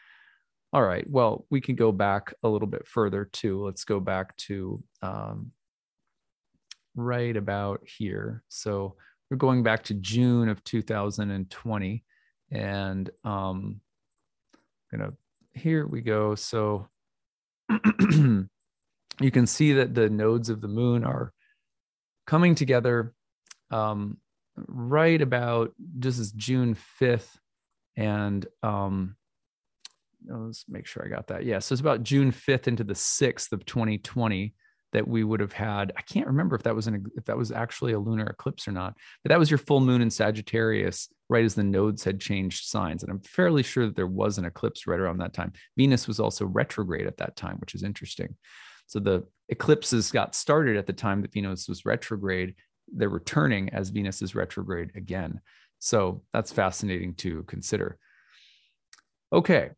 All 0.72 0.82
right. 0.82 1.08
Well, 1.08 1.44
we 1.50 1.60
can 1.60 1.74
go 1.74 1.92
back 1.92 2.32
a 2.42 2.48
little 2.48 2.66
bit 2.66 2.86
further 2.86 3.26
too. 3.26 3.62
Let's 3.62 3.84
go 3.84 4.00
back 4.00 4.34
to 4.38 4.82
um, 5.02 5.52
right 6.94 7.36
about 7.36 7.82
here. 7.86 8.42
So 8.48 8.96
we're 9.30 9.36
going 9.36 9.62
back 9.62 9.84
to 9.84 9.94
June 9.94 10.48
of 10.48 10.64
2020. 10.64 12.04
And 12.52 13.10
um, 13.24 13.80
gonna 14.90 15.12
here 15.52 15.86
we 15.86 16.00
go. 16.00 16.34
So 16.34 16.88
you 18.00 18.48
can 19.30 19.46
see 19.46 19.74
that 19.74 19.94
the 19.94 20.08
nodes 20.08 20.48
of 20.48 20.62
the 20.62 20.68
moon 20.68 21.04
are 21.04 21.34
coming 22.26 22.54
together 22.54 23.12
um, 23.70 24.16
right 24.56 25.20
about 25.20 25.72
this 25.78 26.18
is 26.18 26.32
June 26.32 26.76
5th. 26.98 27.28
And 27.94 28.46
um, 28.62 29.16
let's 30.28 30.64
make 30.68 30.86
sure 30.86 31.04
I 31.04 31.08
got 31.08 31.28
that. 31.28 31.44
Yeah. 31.44 31.58
So 31.58 31.72
it's 31.72 31.80
about 31.80 32.02
June 32.02 32.32
5th 32.32 32.68
into 32.68 32.84
the 32.84 32.94
6th 32.94 33.52
of 33.52 33.64
2020 33.64 34.54
that 34.92 35.08
we 35.08 35.24
would 35.24 35.40
have 35.40 35.52
had. 35.52 35.92
I 35.96 36.02
can't 36.02 36.26
remember 36.26 36.54
if 36.54 36.62
that 36.64 36.74
was 36.74 36.86
an 36.86 37.06
if 37.16 37.24
that 37.24 37.36
was 37.36 37.50
actually 37.50 37.92
a 37.92 37.98
lunar 37.98 38.26
eclipse 38.26 38.68
or 38.68 38.72
not, 38.72 38.94
but 39.22 39.30
that 39.30 39.38
was 39.38 39.50
your 39.50 39.58
full 39.58 39.80
moon 39.80 40.02
in 40.02 40.10
Sagittarius 40.10 41.08
right 41.28 41.44
as 41.44 41.54
the 41.54 41.64
nodes 41.64 42.04
had 42.04 42.20
changed 42.20 42.66
signs. 42.66 43.02
And 43.02 43.10
I'm 43.10 43.20
fairly 43.20 43.62
sure 43.62 43.86
that 43.86 43.96
there 43.96 44.06
was 44.06 44.38
an 44.38 44.44
eclipse 44.44 44.86
right 44.86 45.00
around 45.00 45.18
that 45.18 45.32
time. 45.32 45.52
Venus 45.76 46.06
was 46.06 46.20
also 46.20 46.44
retrograde 46.44 47.06
at 47.06 47.16
that 47.18 47.36
time, 47.36 47.56
which 47.58 47.74
is 47.74 47.82
interesting. 47.82 48.36
So 48.86 48.98
the 48.98 49.24
eclipses 49.48 50.12
got 50.12 50.34
started 50.34 50.76
at 50.76 50.86
the 50.86 50.92
time 50.92 51.22
that 51.22 51.32
Venus 51.32 51.68
was 51.68 51.86
retrograde. 51.86 52.54
They're 52.92 53.08
returning 53.08 53.70
as 53.70 53.88
Venus 53.88 54.20
is 54.20 54.34
retrograde 54.34 54.90
again. 54.94 55.40
So 55.78 56.22
that's 56.34 56.52
fascinating 56.52 57.14
to 57.16 57.44
consider. 57.44 57.98
Okay. 59.32 59.70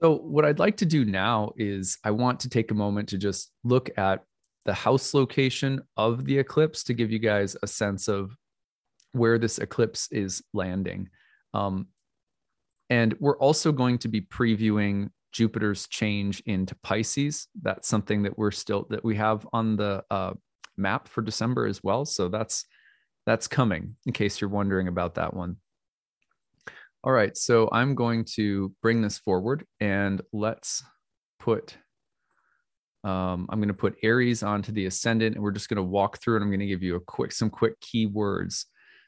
So, 0.00 0.16
what 0.16 0.44
I'd 0.44 0.58
like 0.58 0.76
to 0.78 0.86
do 0.86 1.04
now 1.04 1.52
is 1.56 1.98
I 2.04 2.12
want 2.12 2.40
to 2.40 2.48
take 2.48 2.70
a 2.70 2.74
moment 2.74 3.08
to 3.10 3.18
just 3.18 3.50
look 3.64 3.90
at 3.98 4.24
the 4.64 4.74
house 4.74 5.14
location 5.14 5.80
of 5.96 6.24
the 6.24 6.38
eclipse 6.38 6.84
to 6.84 6.94
give 6.94 7.10
you 7.10 7.18
guys 7.18 7.56
a 7.62 7.66
sense 7.66 8.08
of 8.08 8.36
where 9.12 9.38
this 9.38 9.58
eclipse 9.58 10.08
is 10.12 10.42
landing. 10.52 11.08
Um, 11.54 11.88
and 12.90 13.14
we're 13.18 13.38
also 13.38 13.72
going 13.72 13.98
to 13.98 14.08
be 14.08 14.20
previewing 14.20 15.10
Jupiter's 15.32 15.86
change 15.88 16.42
into 16.46 16.74
Pisces. 16.76 17.48
That's 17.60 17.88
something 17.88 18.22
that 18.22 18.38
we're 18.38 18.50
still 18.50 18.86
that 18.90 19.04
we 19.04 19.16
have 19.16 19.46
on 19.52 19.76
the 19.76 20.04
uh, 20.10 20.34
map 20.76 21.08
for 21.08 21.22
December 21.22 21.66
as 21.66 21.82
well. 21.82 22.04
So 22.04 22.28
that's 22.28 22.64
that's 23.26 23.48
coming. 23.48 23.96
In 24.06 24.12
case 24.12 24.40
you're 24.40 24.50
wondering 24.50 24.88
about 24.88 25.16
that 25.16 25.34
one. 25.34 25.56
All 27.04 27.12
right, 27.12 27.36
so 27.36 27.68
I'm 27.70 27.94
going 27.94 28.24
to 28.34 28.74
bring 28.82 29.02
this 29.02 29.18
forward 29.18 29.64
and 29.80 30.20
let's 30.32 30.82
put 31.38 31.76
um, 33.04 33.46
I'm 33.48 33.60
going 33.60 33.68
to 33.68 33.74
put 33.74 33.96
Aries 34.02 34.42
onto 34.42 34.72
the 34.72 34.86
ascendant, 34.86 35.36
and 35.36 35.42
we're 35.42 35.52
just 35.52 35.68
going 35.68 35.76
to 35.76 35.82
walk 35.82 36.18
through 36.18 36.36
and 36.36 36.42
I'm 36.42 36.50
going 36.50 36.60
to 36.60 36.66
give 36.66 36.82
you 36.82 36.96
a 36.96 37.00
quick, 37.00 37.32
some 37.32 37.48
quick 37.48 37.80
keywords. 37.80 38.64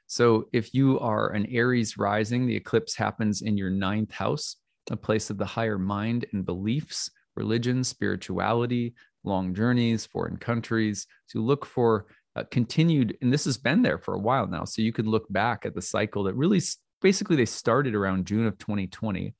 So, 0.06 0.48
if 0.52 0.72
you 0.74 0.98
are 1.00 1.30
an 1.30 1.46
Aries 1.50 1.98
rising, 1.98 2.46
the 2.46 2.56
eclipse 2.56 2.94
happens 2.94 3.42
in 3.42 3.56
your 3.56 3.70
ninth 3.70 4.12
house, 4.12 4.56
a 4.90 4.96
place 4.96 5.28
of 5.28 5.38
the 5.38 5.44
higher 5.44 5.78
mind 5.78 6.24
and 6.32 6.46
beliefs, 6.46 7.10
religion, 7.36 7.84
spirituality, 7.84 8.94
long 9.24 9.54
journeys, 9.54 10.06
foreign 10.06 10.36
countries. 10.36 11.06
So, 11.26 11.40
look 11.40 11.66
for 11.66 12.06
uh, 12.36 12.44
continued, 12.50 13.18
and 13.20 13.32
this 13.32 13.44
has 13.44 13.58
been 13.58 13.82
there 13.82 13.98
for 13.98 14.14
a 14.14 14.20
while 14.20 14.46
now. 14.46 14.64
So, 14.64 14.82
you 14.82 14.92
could 14.92 15.06
look 15.06 15.26
back 15.30 15.66
at 15.66 15.74
the 15.74 15.82
cycle 15.82 16.24
that 16.24 16.34
really 16.34 16.60
basically 17.00 17.36
they 17.36 17.46
started 17.46 17.94
around 17.94 18.26
June 18.26 18.46
of 18.46 18.58
2020 18.58 19.34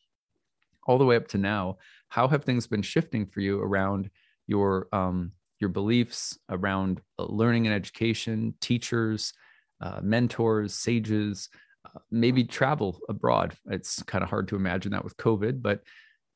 all 0.86 0.98
the 0.98 1.04
way 1.04 1.16
up 1.16 1.28
to 1.28 1.38
now. 1.38 1.78
How 2.08 2.26
have 2.28 2.44
things 2.44 2.66
been 2.66 2.82
shifting 2.82 3.26
for 3.26 3.40
you 3.40 3.60
around? 3.60 4.10
your 4.50 4.88
um, 4.92 5.32
your 5.60 5.70
beliefs 5.70 6.36
around 6.50 7.00
uh, 7.18 7.24
learning 7.24 7.66
and 7.66 7.74
education, 7.74 8.52
teachers, 8.60 9.32
uh, 9.80 10.00
mentors, 10.02 10.74
sages, 10.74 11.48
uh, 11.86 12.00
maybe 12.10 12.44
travel 12.44 12.98
abroad. 13.08 13.54
It's 13.70 14.02
kind 14.02 14.24
of 14.24 14.28
hard 14.28 14.48
to 14.48 14.56
imagine 14.56 14.92
that 14.92 15.04
with 15.04 15.16
COVID, 15.16 15.62
but 15.62 15.82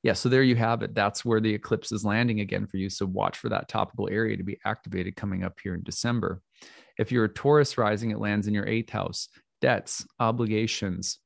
yeah, 0.03 0.13
so 0.13 0.29
there 0.29 0.43
you 0.43 0.55
have 0.57 0.83
it. 0.83 0.95
That's 0.95 1.25
where 1.25 1.41
the 1.41 1.55
eclipse 1.55 1.91
is 1.91 2.05
landing 2.05 2.41
again 2.41 2.67
for 2.67 2.77
you. 2.77 2.91
So 2.91 3.07
watch 3.07 3.39
for 3.39 3.49
that 3.49 3.69
topical 3.69 4.09
area 4.11 4.37
to 4.37 4.45
be 4.45 4.59
activated 4.65 5.17
coming 5.17 5.43
up 5.43 5.59
here 5.63 5.75
in 5.75 5.83
December. 5.83 6.43
If 6.99 7.11
you're 7.11 7.25
a 7.25 7.33
Taurus 7.33 7.79
rising, 7.79 8.11
it 8.11 8.21
lands 8.21 8.47
in 8.47 8.55
your 8.55 8.69
eighth 8.69 8.91
house. 8.91 9.29
Debts, 9.65 10.07
obligations, 10.21 11.21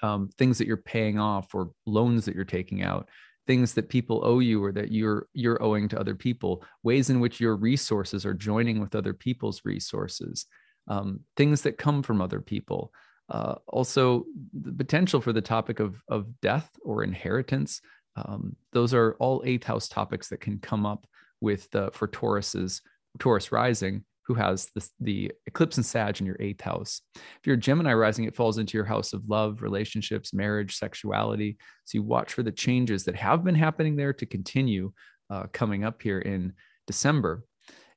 um, 0.00 0.30
things 0.38 0.58
that 0.58 0.68
you're 0.68 0.76
paying 0.76 1.18
off, 1.18 1.54
or 1.56 1.72
loans 1.86 2.24
that 2.26 2.36
you're 2.36 2.44
taking 2.44 2.82
out 2.82 3.08
things 3.46 3.74
that 3.74 3.88
people 3.88 4.20
owe 4.24 4.38
you 4.38 4.62
or 4.62 4.72
that 4.72 4.92
you're 4.92 5.26
you're 5.34 5.62
owing 5.62 5.88
to 5.88 5.98
other 5.98 6.14
people 6.14 6.64
ways 6.82 7.10
in 7.10 7.18
which 7.20 7.40
your 7.40 7.56
resources 7.56 8.24
are 8.24 8.34
joining 8.34 8.80
with 8.80 8.94
other 8.94 9.12
people's 9.12 9.62
resources 9.64 10.46
um, 10.88 11.20
things 11.36 11.62
that 11.62 11.78
come 11.78 12.02
from 12.02 12.20
other 12.20 12.40
people. 12.40 12.92
Uh, 13.28 13.54
also 13.68 14.24
the 14.52 14.72
potential 14.72 15.20
for 15.20 15.32
the 15.32 15.40
topic 15.40 15.80
of 15.80 16.02
of 16.08 16.26
death 16.40 16.70
or 16.84 17.02
inheritance 17.02 17.80
um, 18.16 18.54
those 18.72 18.92
are 18.92 19.16
all 19.20 19.42
eighth 19.46 19.64
house 19.64 19.88
topics 19.88 20.28
that 20.28 20.40
can 20.40 20.58
come 20.58 20.84
up 20.84 21.06
with 21.40 21.70
the 21.70 21.90
for 21.92 22.08
taurus's 22.08 22.82
taurus 23.18 23.50
rising 23.50 24.04
who 24.26 24.34
has 24.34 24.68
this, 24.74 24.90
the 25.00 25.32
eclipse 25.46 25.76
in 25.76 25.82
Sag 25.82 26.20
in 26.20 26.26
your 26.26 26.36
eighth 26.40 26.60
house. 26.60 27.02
If 27.14 27.46
you're 27.46 27.56
a 27.56 27.58
Gemini 27.60 27.92
rising, 27.92 28.24
it 28.24 28.36
falls 28.36 28.58
into 28.58 28.76
your 28.78 28.84
house 28.84 29.12
of 29.12 29.28
love, 29.28 29.62
relationships, 29.62 30.32
marriage, 30.32 30.76
sexuality. 30.76 31.58
So 31.84 31.98
you 31.98 32.02
watch 32.02 32.32
for 32.32 32.42
the 32.42 32.52
changes 32.52 33.04
that 33.04 33.16
have 33.16 33.44
been 33.44 33.54
happening 33.54 33.96
there 33.96 34.12
to 34.14 34.26
continue 34.26 34.92
uh, 35.30 35.44
coming 35.52 35.84
up 35.84 36.02
here 36.02 36.20
in 36.20 36.52
December. 36.86 37.44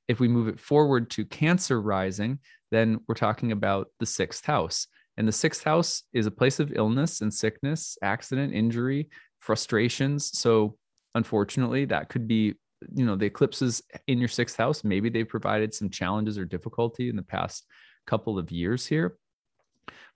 If 0.07 0.19
we 0.19 0.27
move 0.27 0.47
it 0.47 0.59
forward 0.59 1.09
to 1.11 1.25
Cancer 1.25 1.81
rising, 1.81 2.39
then 2.71 2.99
we're 3.07 3.15
talking 3.15 3.51
about 3.51 3.87
the 3.99 4.05
sixth 4.05 4.45
house. 4.45 4.87
And 5.17 5.27
the 5.27 5.31
sixth 5.31 5.63
house 5.63 6.03
is 6.13 6.25
a 6.25 6.31
place 6.31 6.59
of 6.59 6.73
illness 6.73 7.21
and 7.21 7.33
sickness, 7.33 7.97
accident, 8.01 8.53
injury, 8.53 9.09
frustrations. 9.39 10.37
So, 10.37 10.77
unfortunately, 11.13 11.85
that 11.85 12.09
could 12.09 12.27
be 12.27 12.55
you 12.93 13.05
know 13.05 13.15
the 13.15 13.25
eclipses 13.25 13.81
in 14.07 14.19
your 14.19 14.27
sixth 14.27 14.57
house 14.57 14.83
maybe 14.83 15.09
they've 15.09 15.27
provided 15.27 15.73
some 15.73 15.89
challenges 15.89 16.37
or 16.37 16.45
difficulty 16.45 17.09
in 17.09 17.15
the 17.15 17.23
past 17.23 17.65
couple 18.05 18.37
of 18.37 18.51
years 18.51 18.85
here. 18.85 19.17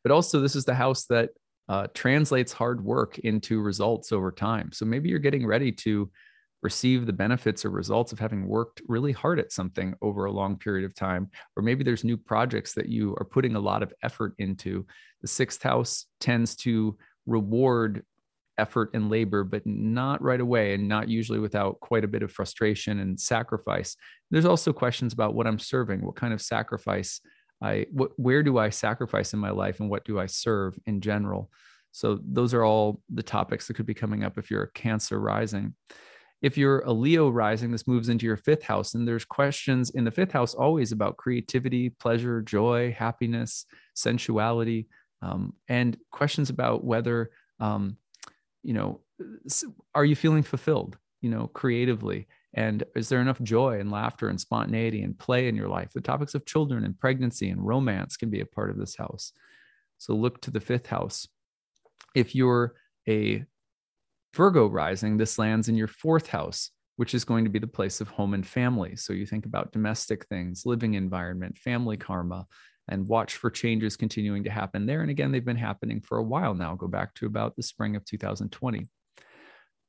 But 0.03 0.11
also 0.11 0.39
this 0.39 0.55
is 0.55 0.65
the 0.65 0.75
house 0.75 1.05
that 1.05 1.29
uh, 1.67 1.87
translates 1.93 2.51
hard 2.51 2.83
work 2.83 3.19
into 3.19 3.61
results 3.61 4.11
over 4.11 4.31
time. 4.31 4.71
So 4.71 4.85
maybe 4.85 5.09
you're 5.09 5.19
getting 5.19 5.45
ready 5.45 5.71
to 5.73 6.09
receive 6.61 7.05
the 7.05 7.13
benefits 7.13 7.63
or 7.63 7.69
results 7.69 8.11
of 8.11 8.19
having 8.19 8.47
worked 8.47 8.81
really 8.87 9.11
hard 9.11 9.39
at 9.39 9.51
something 9.51 9.93
over 10.01 10.25
a 10.25 10.31
long 10.31 10.57
period 10.57 10.83
of 10.83 10.93
time 10.93 11.29
or 11.55 11.63
maybe 11.63 11.83
there's 11.83 12.03
new 12.03 12.17
projects 12.17 12.73
that 12.73 12.89
you 12.89 13.15
are 13.17 13.25
putting 13.25 13.55
a 13.55 13.59
lot 13.59 13.81
of 13.81 13.93
effort 14.03 14.33
into. 14.39 14.85
The 15.21 15.27
sixth 15.27 15.63
house 15.63 16.05
tends 16.19 16.55
to 16.57 16.97
reward 17.25 18.03
effort 18.59 18.91
and 18.93 19.09
labor, 19.09 19.43
but 19.43 19.65
not 19.65 20.21
right 20.21 20.41
away 20.41 20.73
and 20.73 20.87
not 20.87 21.09
usually 21.09 21.39
without 21.39 21.79
quite 21.79 22.03
a 22.03 22.07
bit 22.07 22.23
of 22.23 22.31
frustration 22.31 22.99
and 22.99 23.19
sacrifice. 23.19 23.95
There's 24.29 24.45
also 24.45 24.73
questions 24.73 25.13
about 25.13 25.33
what 25.33 25.47
I'm 25.47 25.59
serving, 25.59 26.05
what 26.05 26.15
kind 26.15 26.33
of 26.33 26.41
sacrifice 26.41 27.21
I, 27.61 27.87
what, 27.91 28.11
where 28.17 28.43
do 28.43 28.57
I 28.57 28.69
sacrifice 28.69 29.33
in 29.33 29.39
my 29.39 29.49
life 29.49 29.79
and 29.79 29.89
what 29.89 30.05
do 30.05 30.19
I 30.19 30.27
serve 30.27 30.77
in 30.85 31.01
general? 31.01 31.49
So 31.91 32.19
those 32.23 32.53
are 32.53 32.63
all 32.63 33.01
the 33.09 33.23
topics 33.23 33.67
that 33.67 33.75
could 33.75 33.85
be 33.85 33.93
coming 33.93 34.23
up 34.23 34.37
if 34.37 34.49
you're 34.49 34.63
a 34.63 34.71
Cancer 34.71 35.19
rising. 35.19 35.75
If 36.41 36.57
you're 36.57 36.79
a 36.81 36.93
Leo 36.93 37.29
rising, 37.29 37.71
this 37.71 37.87
moves 37.87 38.07
into 38.07 38.25
your 38.25 38.37
fifth 38.37 38.63
house, 38.63 38.93
and 38.93 39.05
there's 39.05 39.25
questions 39.25 39.89
in 39.89 40.05
the 40.05 40.11
fifth 40.11 40.31
house 40.31 40.53
always 40.53 40.93
about 40.93 41.17
creativity, 41.17 41.89
pleasure, 41.89 42.41
joy, 42.41 42.95
happiness, 42.97 43.65
sensuality, 43.93 44.87
um, 45.21 45.53
and 45.67 45.97
questions 46.11 46.49
about 46.49 46.85
whether 46.85 47.31
um, 47.59 47.97
you 48.63 48.73
know 48.73 49.01
are 49.95 50.05
you 50.05 50.15
feeling 50.15 50.43
fulfilled 50.43 50.97
you 51.21 51.29
know 51.29 51.47
creatively? 51.47 52.27
And 52.53 52.83
is 52.95 53.09
there 53.09 53.21
enough 53.21 53.41
joy 53.41 53.79
and 53.79 53.91
laughter 53.91 54.29
and 54.29 54.39
spontaneity 54.39 55.03
and 55.03 55.17
play 55.17 55.47
in 55.47 55.55
your 55.55 55.67
life? 55.67 55.91
The 55.93 56.01
topics 56.01 56.33
of 56.33 56.45
children 56.45 56.83
and 56.83 56.97
pregnancy 56.97 57.49
and 57.49 57.65
romance 57.65 58.17
can 58.17 58.29
be 58.29 58.41
a 58.41 58.45
part 58.45 58.71
of 58.71 58.77
this 58.77 58.95
house. 58.95 59.33
So 59.99 60.15
look 60.15 60.41
to 60.41 60.51
the 60.51 60.59
fifth 60.59 60.87
house. 60.87 61.27
If 62.15 62.33
you're 62.33 62.73
a 63.07 63.43
virgo 64.35 64.67
rising 64.67 65.17
this 65.17 65.37
lands 65.39 65.69
in 65.69 65.75
your 65.75 65.87
fourth 65.87 66.27
house 66.27 66.71
which 66.99 67.13
is 67.13 67.23
going 67.23 67.45
to 67.45 67.49
be 67.49 67.59
the 67.59 67.65
place 67.65 68.01
of 68.01 68.09
home 68.09 68.33
and 68.33 68.45
family. 68.45 68.93
So 68.97 69.13
you 69.13 69.25
think 69.25 69.45
about 69.45 69.71
domestic 69.71 70.25
things 70.25 70.65
living 70.65 70.95
environment 70.95 71.57
family 71.57 71.95
karma 71.95 72.45
and 72.89 73.07
watch 73.07 73.35
for 73.35 73.49
changes 73.49 73.95
continuing 73.95 74.43
to 74.43 74.49
happen 74.49 74.85
there. 74.85 75.01
And 75.01 75.09
again, 75.09 75.31
they've 75.31 75.45
been 75.45 75.55
happening 75.55 76.01
for 76.01 76.17
a 76.17 76.23
while 76.23 76.53
now, 76.53 76.75
go 76.75 76.87
back 76.87 77.13
to 77.15 77.25
about 77.25 77.55
the 77.55 77.63
spring 77.63 77.95
of 77.95 78.03
2020. 78.05 78.89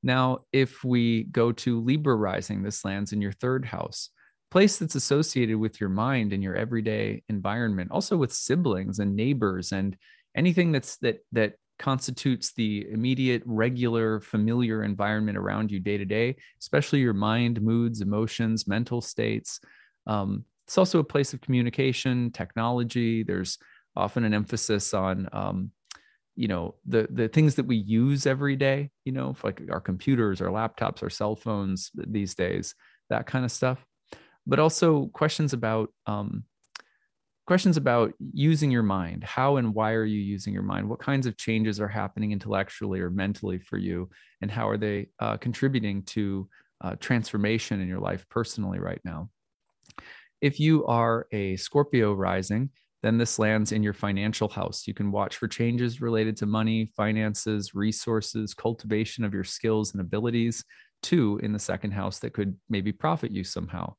Now, 0.03 0.41
if 0.53 0.83
we 0.83 1.25
go 1.25 1.53
to 1.53 1.81
Libra 1.81 2.17
rising, 2.17 2.63
this 2.63 2.85
lands 2.85 3.13
in 3.13 3.21
your 3.21 3.33
third 3.33 3.65
house, 3.65 4.11
place 4.51 4.79
that's 4.79 4.95
associated 4.95 5.57
with 5.57 5.81
your 5.81 5.91
mind 5.91 6.33
and 6.33 6.43
your 6.43 6.57
everyday 6.57 7.23
environment, 7.29 7.91
also 7.91 8.17
with 8.17 8.33
siblings 8.33 8.99
and 8.99 9.15
neighbors 9.15 9.73
and 9.73 9.97
anything 10.35 10.73
that's 10.73 10.97
that 10.99 11.19
that 11.33 11.55
constitutes 11.79 12.53
the 12.53 12.87
immediate, 12.91 13.43
regular, 13.47 14.21
familiar 14.21 14.85
environment 14.85 15.39
around 15.39 15.71
you 15.71 15.81
day 15.81 15.97
to 15.97 16.05
day, 16.05 16.37
especially 16.61 17.01
your 17.01 17.15
mind, 17.15 17.61
moods, 17.63 18.03
emotions, 18.03 18.69
mental 18.69 19.01
states. 19.01 19.61
Um, 20.07 20.45
it's 20.71 20.79
also 20.79 21.01
a 21.01 21.05
place 21.05 21.35
of 21.35 21.41
communication, 21.41 22.31
technology. 22.31 23.25
There's 23.25 23.59
often 23.97 24.23
an 24.23 24.33
emphasis 24.33 24.95
on, 24.95 25.29
um, 25.33 25.73
you 26.37 26.47
know, 26.47 26.77
the 26.87 27.09
the 27.11 27.27
things 27.27 27.57
that 27.57 27.67
we 27.67 27.75
use 27.75 28.25
every 28.25 28.55
day. 28.55 28.93
You 29.05 29.11
know, 29.11 29.35
like 29.43 29.63
our 29.69 29.81
computers, 29.81 30.41
our 30.41 30.47
laptops, 30.47 31.03
our 31.03 31.11
cell 31.11 31.35
phones 31.35 31.91
these 31.97 32.37
days, 32.37 32.77
that 33.09 33.27
kind 33.27 33.45
of 33.45 33.51
stuff. 33.51 33.85
But 34.47 34.61
also 34.61 35.07
questions 35.07 35.53
about 35.55 35.93
um, 36.07 36.45
questions 37.49 37.77
about 37.77 38.15
using 38.33 38.71
your 38.71 38.85
mind 38.85 39.25
how 39.25 39.57
and 39.57 39.75
why 39.75 39.91
are 39.91 40.05
you 40.05 40.21
using 40.21 40.55
your 40.55 40.63
mind 40.63 40.89
what 40.89 41.01
kinds 41.01 41.27
of 41.27 41.37
changes 41.37 41.81
are 41.81 41.89
happening 41.89 42.31
intellectually 42.31 43.01
or 43.01 43.11
mentally 43.11 43.59
for 43.59 43.77
you 43.77 44.09
and 44.41 44.53
how 44.53 44.69
are 44.69 44.77
they 44.77 45.09
uh, 45.19 45.37
contributing 45.37 46.01
to 46.05 46.49
uh, 46.83 46.95
transformation 47.01 47.81
in 47.81 47.89
your 47.89 47.99
life 47.99 48.25
personally 48.29 48.79
right 48.79 49.01
now 49.05 49.29
if 50.41 50.59
you 50.59 50.87
are 50.87 51.27
a 51.33 51.57
Scorpio 51.57 52.13
rising, 52.13 52.71
then 53.03 53.17
this 53.17 53.39
lands 53.39 53.73
in 53.73 53.83
your 53.83 53.95
financial 53.95 54.49
house. 54.49 54.87
You 54.87 54.95
can 54.95 55.11
watch 55.11 55.37
for 55.37 55.49
changes 55.49 56.01
related 56.01 56.37
to 56.39 56.47
money, 56.47 56.91
finances, 56.97 57.75
resources, 57.75 58.53
cultivation 58.53 59.25
of 59.25 59.33
your 59.33 59.45
skills 59.45 59.93
and 59.93 60.01
abilities. 60.01 60.65
Two 61.03 61.41
in 61.43 61.53
the 61.53 61.59
second 61.59 61.93
house 61.93 62.19
that 62.19 62.35
could 62.35 62.57
maybe 62.69 62.93
profit 62.93 63.31
you 63.31 63.43
somehow. 63.43 63.95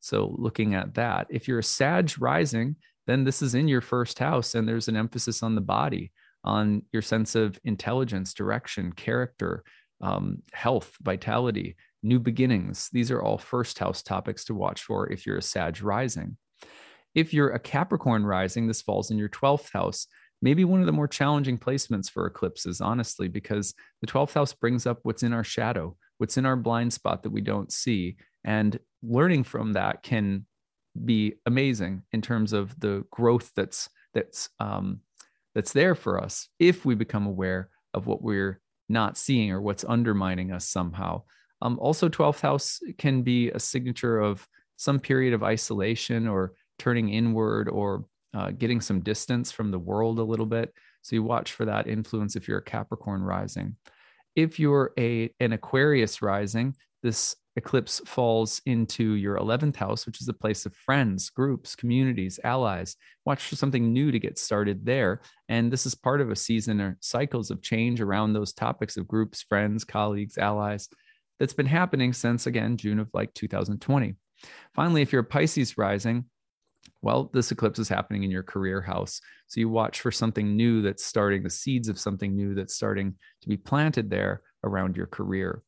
So, 0.00 0.34
looking 0.36 0.74
at 0.74 0.94
that, 0.94 1.28
if 1.30 1.46
you're 1.46 1.60
a 1.60 1.64
Sag 1.64 2.12
rising, 2.18 2.74
then 3.06 3.22
this 3.22 3.42
is 3.42 3.54
in 3.54 3.68
your 3.68 3.80
first 3.80 4.18
house, 4.18 4.56
and 4.56 4.68
there's 4.68 4.88
an 4.88 4.96
emphasis 4.96 5.44
on 5.44 5.54
the 5.54 5.60
body, 5.60 6.10
on 6.42 6.82
your 6.92 7.02
sense 7.02 7.36
of 7.36 7.58
intelligence, 7.62 8.34
direction, 8.34 8.92
character, 8.92 9.62
um, 10.00 10.42
health, 10.52 10.96
vitality, 11.00 11.76
new 12.02 12.18
beginnings. 12.18 12.88
These 12.92 13.10
are 13.10 13.22
all 13.22 13.38
first 13.38 13.78
house 13.78 14.02
topics 14.02 14.44
to 14.46 14.54
watch 14.54 14.82
for 14.82 15.10
if 15.10 15.26
you're 15.26 15.38
a 15.38 15.42
Sag 15.42 15.82
rising. 15.82 16.36
If 17.14 17.34
you're 17.34 17.50
a 17.50 17.58
Capricorn 17.58 18.24
rising, 18.24 18.66
this 18.66 18.82
falls 18.82 19.10
in 19.10 19.18
your 19.18 19.28
12th 19.28 19.72
house. 19.72 20.06
Maybe 20.40 20.64
one 20.64 20.80
of 20.80 20.86
the 20.86 20.92
more 20.92 21.06
challenging 21.06 21.58
placements 21.58 22.10
for 22.10 22.26
eclipses, 22.26 22.80
honestly, 22.80 23.28
because 23.28 23.74
the 24.00 24.06
12th 24.06 24.34
house 24.34 24.52
brings 24.52 24.86
up 24.86 25.00
what's 25.02 25.22
in 25.22 25.32
our 25.32 25.44
shadow, 25.44 25.96
what's 26.18 26.36
in 26.36 26.46
our 26.46 26.56
blind 26.56 26.92
spot 26.92 27.22
that 27.22 27.30
we 27.30 27.40
don't 27.40 27.70
see. 27.70 28.16
And 28.44 28.78
learning 29.02 29.44
from 29.44 29.74
that 29.74 30.02
can 30.02 30.46
be 31.04 31.34
amazing 31.46 32.02
in 32.12 32.22
terms 32.22 32.52
of 32.52 32.78
the 32.80 33.04
growth 33.10 33.52
that's 33.56 33.88
that's 34.14 34.50
um, 34.60 35.00
that's 35.54 35.72
there 35.72 35.94
for 35.94 36.20
us 36.20 36.48
if 36.58 36.84
we 36.84 36.94
become 36.94 37.26
aware 37.26 37.70
of 37.94 38.06
what 38.06 38.22
we're 38.22 38.60
not 38.88 39.16
seeing 39.16 39.52
or 39.52 39.60
what's 39.60 39.84
undermining 39.84 40.52
us 40.52 40.68
somehow. 40.68 41.22
Um, 41.62 41.78
also, 41.78 42.08
12th 42.08 42.40
house 42.40 42.80
can 42.98 43.22
be 43.22 43.50
a 43.50 43.58
signature 43.58 44.18
of 44.18 44.46
some 44.76 44.98
period 44.98 45.32
of 45.32 45.44
isolation 45.44 46.26
or 46.26 46.54
turning 46.78 47.10
inward 47.10 47.68
or 47.68 48.04
uh, 48.34 48.50
getting 48.50 48.80
some 48.80 49.00
distance 49.00 49.52
from 49.52 49.70
the 49.70 49.78
world 49.78 50.18
a 50.18 50.24
little 50.24 50.46
bit. 50.46 50.74
So 51.02 51.14
you 51.14 51.22
watch 51.22 51.52
for 51.52 51.64
that 51.66 51.86
influence 51.86 52.34
if 52.34 52.48
you're 52.48 52.58
a 52.58 52.64
Capricorn 52.64 53.22
rising. 53.22 53.76
If 54.34 54.58
you're 54.58 54.92
a 54.98 55.32
an 55.38 55.52
Aquarius 55.52 56.20
rising, 56.20 56.74
this 57.02 57.36
eclipse 57.54 58.00
falls 58.06 58.60
into 58.66 59.12
your 59.12 59.36
11th 59.36 59.76
house, 59.76 60.06
which 60.06 60.20
is 60.20 60.26
the 60.26 60.32
place 60.32 60.66
of 60.66 60.74
friends, 60.74 61.30
groups, 61.30 61.76
communities, 61.76 62.40
allies. 62.42 62.96
Watch 63.24 63.44
for 63.44 63.56
something 63.56 63.92
new 63.92 64.10
to 64.10 64.18
get 64.18 64.38
started 64.38 64.84
there. 64.84 65.20
And 65.48 65.70
this 65.70 65.86
is 65.86 65.94
part 65.94 66.20
of 66.20 66.30
a 66.30 66.36
season 66.36 66.80
or 66.80 66.96
cycles 67.00 67.50
of 67.50 67.62
change 67.62 68.00
around 68.00 68.32
those 68.32 68.52
topics 68.52 68.96
of 68.96 69.06
groups, 69.06 69.42
friends, 69.42 69.84
colleagues, 69.84 70.38
allies 70.38 70.88
that's 71.42 71.54
been 71.54 71.66
happening 71.66 72.12
since, 72.12 72.46
again, 72.46 72.76
June 72.76 73.00
of 73.00 73.10
like 73.12 73.34
2020. 73.34 74.14
Finally, 74.76 75.02
if 75.02 75.10
you're 75.10 75.22
a 75.22 75.24
Pisces 75.24 75.76
rising, 75.76 76.26
well, 77.00 77.32
this 77.34 77.50
eclipse 77.50 77.80
is 77.80 77.88
happening 77.88 78.22
in 78.22 78.30
your 78.30 78.44
career 78.44 78.80
house. 78.80 79.20
So 79.48 79.58
you 79.58 79.68
watch 79.68 80.02
for 80.02 80.12
something 80.12 80.56
new 80.56 80.82
that's 80.82 81.04
starting, 81.04 81.42
the 81.42 81.50
seeds 81.50 81.88
of 81.88 81.98
something 81.98 82.36
new 82.36 82.54
that's 82.54 82.76
starting 82.76 83.16
to 83.40 83.48
be 83.48 83.56
planted 83.56 84.08
there 84.08 84.42
around 84.62 84.96
your 84.96 85.08
career. 85.08 85.64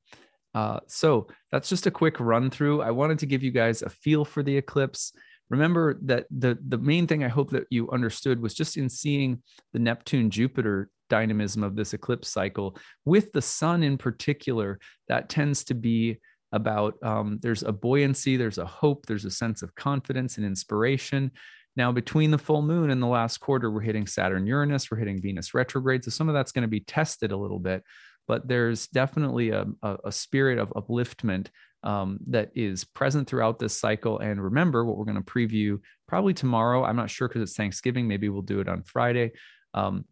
Uh, 0.55 0.79
so 0.87 1.27
that's 1.51 1.69
just 1.69 1.89
a 1.89 1.91
quick 1.91 2.21
run 2.21 2.51
through. 2.51 2.81
I 2.81 2.93
wanted 2.93 3.19
to 3.19 3.27
give 3.27 3.43
you 3.43 3.51
guys 3.51 3.83
a 3.83 3.91
feel 3.91 4.25
for 4.25 4.45
the 4.45 4.57
eclipse. 4.57 5.13
Remember 5.51 5.99
that 6.03 6.27
the, 6.31 6.57
the 6.69 6.79
main 6.79 7.09
thing 7.09 7.25
I 7.25 7.29
hope 7.29 7.51
that 7.51 7.67
you 7.69 7.91
understood 7.91 8.41
was 8.41 8.55
just 8.55 8.77
in 8.77 8.89
seeing 8.89 9.43
the 9.73 9.81
Neptune 9.81 10.31
Jupiter 10.31 10.89
dynamism 11.09 11.63
of 11.63 11.77
this 11.77 11.95
eclipse 11.95 12.29
cycle 12.29 12.77
with 13.05 13.33
the 13.33 13.43
sun 13.43 13.83
in 13.83 13.99
particular, 13.99 14.79
that 15.09 15.29
tends 15.29 15.65
to 15.65 15.75
be 15.75 16.21
about 16.53 16.95
um, 17.03 17.39
there's 17.43 17.65
a 17.65 17.73
buoyancy, 17.73 18.37
there's 18.37 18.59
a 18.59 18.67
hope, 18.67 19.07
there's 19.07 19.25
a 19.25 19.31
sense 19.31 19.63
of 19.63 19.75
confidence 19.75 20.37
and 20.37 20.47
inspiration. 20.47 21.31
Now, 21.77 21.91
between 21.91 22.31
the 22.31 22.39
full 22.39 22.63
moon 22.63 22.91
and 22.91 23.03
the 23.03 23.09
last 23.09 23.39
quarter, 23.39 23.71
we're 23.71 23.81
hitting 23.81 24.07
Saturn 24.07 24.47
Uranus, 24.47 24.91
we're 24.91 24.99
hitting 24.99 25.21
Venus 25.21 25.55
retrograde. 25.55 26.05
So 26.05 26.11
some 26.11 26.29
of 26.29 26.35
that's 26.35 26.53
going 26.53 26.63
to 26.63 26.69
be 26.69 26.81
tested 26.81 27.33
a 27.33 27.37
little 27.37 27.59
bit, 27.59 27.83
but 28.29 28.47
there's 28.47 28.87
definitely 28.87 29.51
a, 29.51 29.67
a, 29.83 29.97
a 30.05 30.13
spirit 30.13 30.59
of 30.59 30.71
upliftment 30.71 31.49
um, 31.83 32.19
that 32.29 32.51
is 32.55 32.85
present 32.85 33.29
throughout 33.29 33.59
this 33.59 33.79
cycle. 33.79 34.21
And 34.21 34.43
remember 34.43 34.85
what 34.85 34.97
we're 34.97 35.05
going 35.05 35.23
to 35.23 35.23
preview 35.23 35.81
probably 36.07 36.35
tomorrow. 36.35 36.85
I'm 36.85 36.97
not 36.97 37.11
sure 37.11 37.29
because 37.29 37.43
it's 37.43 37.57
Thanksgiving. 37.57 38.07
Maybe 38.07 38.29
we'll 38.29 38.43
do 38.43 38.61
it 38.61 38.69
on 38.69 38.85
Friday. 38.85 39.33
Um, 39.75 40.05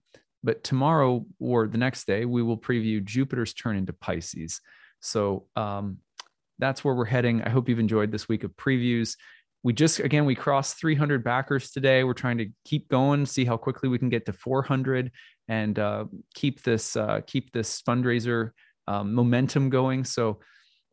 but 0.42 0.64
tomorrow 0.64 1.24
or 1.38 1.68
the 1.68 1.78
next 1.78 2.06
day, 2.06 2.24
we 2.24 2.42
will 2.42 2.58
preview 2.58 3.04
Jupiter's 3.04 3.54
turn 3.54 3.76
into 3.76 3.92
Pisces. 3.92 4.60
So 5.00 5.46
um, 5.56 5.98
that's 6.58 6.84
where 6.84 6.94
we're 6.94 7.04
heading. 7.04 7.42
I 7.42 7.50
hope 7.50 7.68
you've 7.68 7.78
enjoyed 7.78 8.12
this 8.12 8.28
week 8.28 8.44
of 8.44 8.56
previews. 8.56 9.16
We 9.62 9.72
just, 9.72 10.00
again, 10.00 10.24
we 10.24 10.34
crossed 10.34 10.78
300 10.80 11.22
backers 11.22 11.70
today. 11.70 12.02
We're 12.02 12.14
trying 12.14 12.38
to 12.38 12.48
keep 12.64 12.88
going, 12.88 13.26
see 13.26 13.44
how 13.44 13.56
quickly 13.56 13.88
we 13.88 13.98
can 13.98 14.08
get 14.08 14.26
to 14.26 14.32
400 14.32 15.12
and 15.48 15.78
uh, 15.78 16.06
keep 16.34 16.62
this, 16.62 16.96
uh, 16.96 17.20
keep 17.26 17.52
this 17.52 17.82
fundraiser 17.82 18.50
um, 18.88 19.14
momentum 19.14 19.70
going. 19.70 20.04
So 20.04 20.40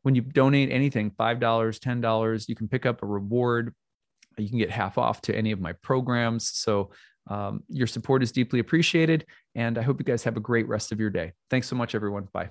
when 0.04 0.16
you 0.16 0.22
donate 0.22 0.72
anything, 0.72 1.12
$5, 1.12 1.40
$10, 1.40 2.50
you 2.50 2.56
can 2.56 2.68
pick 2.68 2.86
up 2.86 3.02
a 3.02 3.08
reward. 3.08 3.74
You 4.38 4.48
can 4.48 4.60
get 4.60 4.70
half 4.70 4.98
off 4.98 5.22
to 5.24 5.36
any 5.36 5.52
of 5.52 5.60
my 5.60 5.74
programs. 5.74 6.50
So 6.50 6.92
um, 7.30 7.64
your 7.70 7.88
support 7.88 8.24
is 8.24 8.32
deeply 8.32 8.60
appreciated. 8.60 9.26
And 9.56 9.78
I 9.78 9.82
hope 9.82 10.00
you 10.00 10.06
guys 10.06 10.24
have 10.24 10.38
a 10.38 10.42
great 10.42 10.68
rest 10.68 10.92
of 10.92 11.00
your 11.00 11.10
day. 11.10 11.34
Thanks 11.50 11.68
so 11.68 11.76
much, 11.76 11.96
everyone. 11.96 12.28
Bye. 12.34 12.50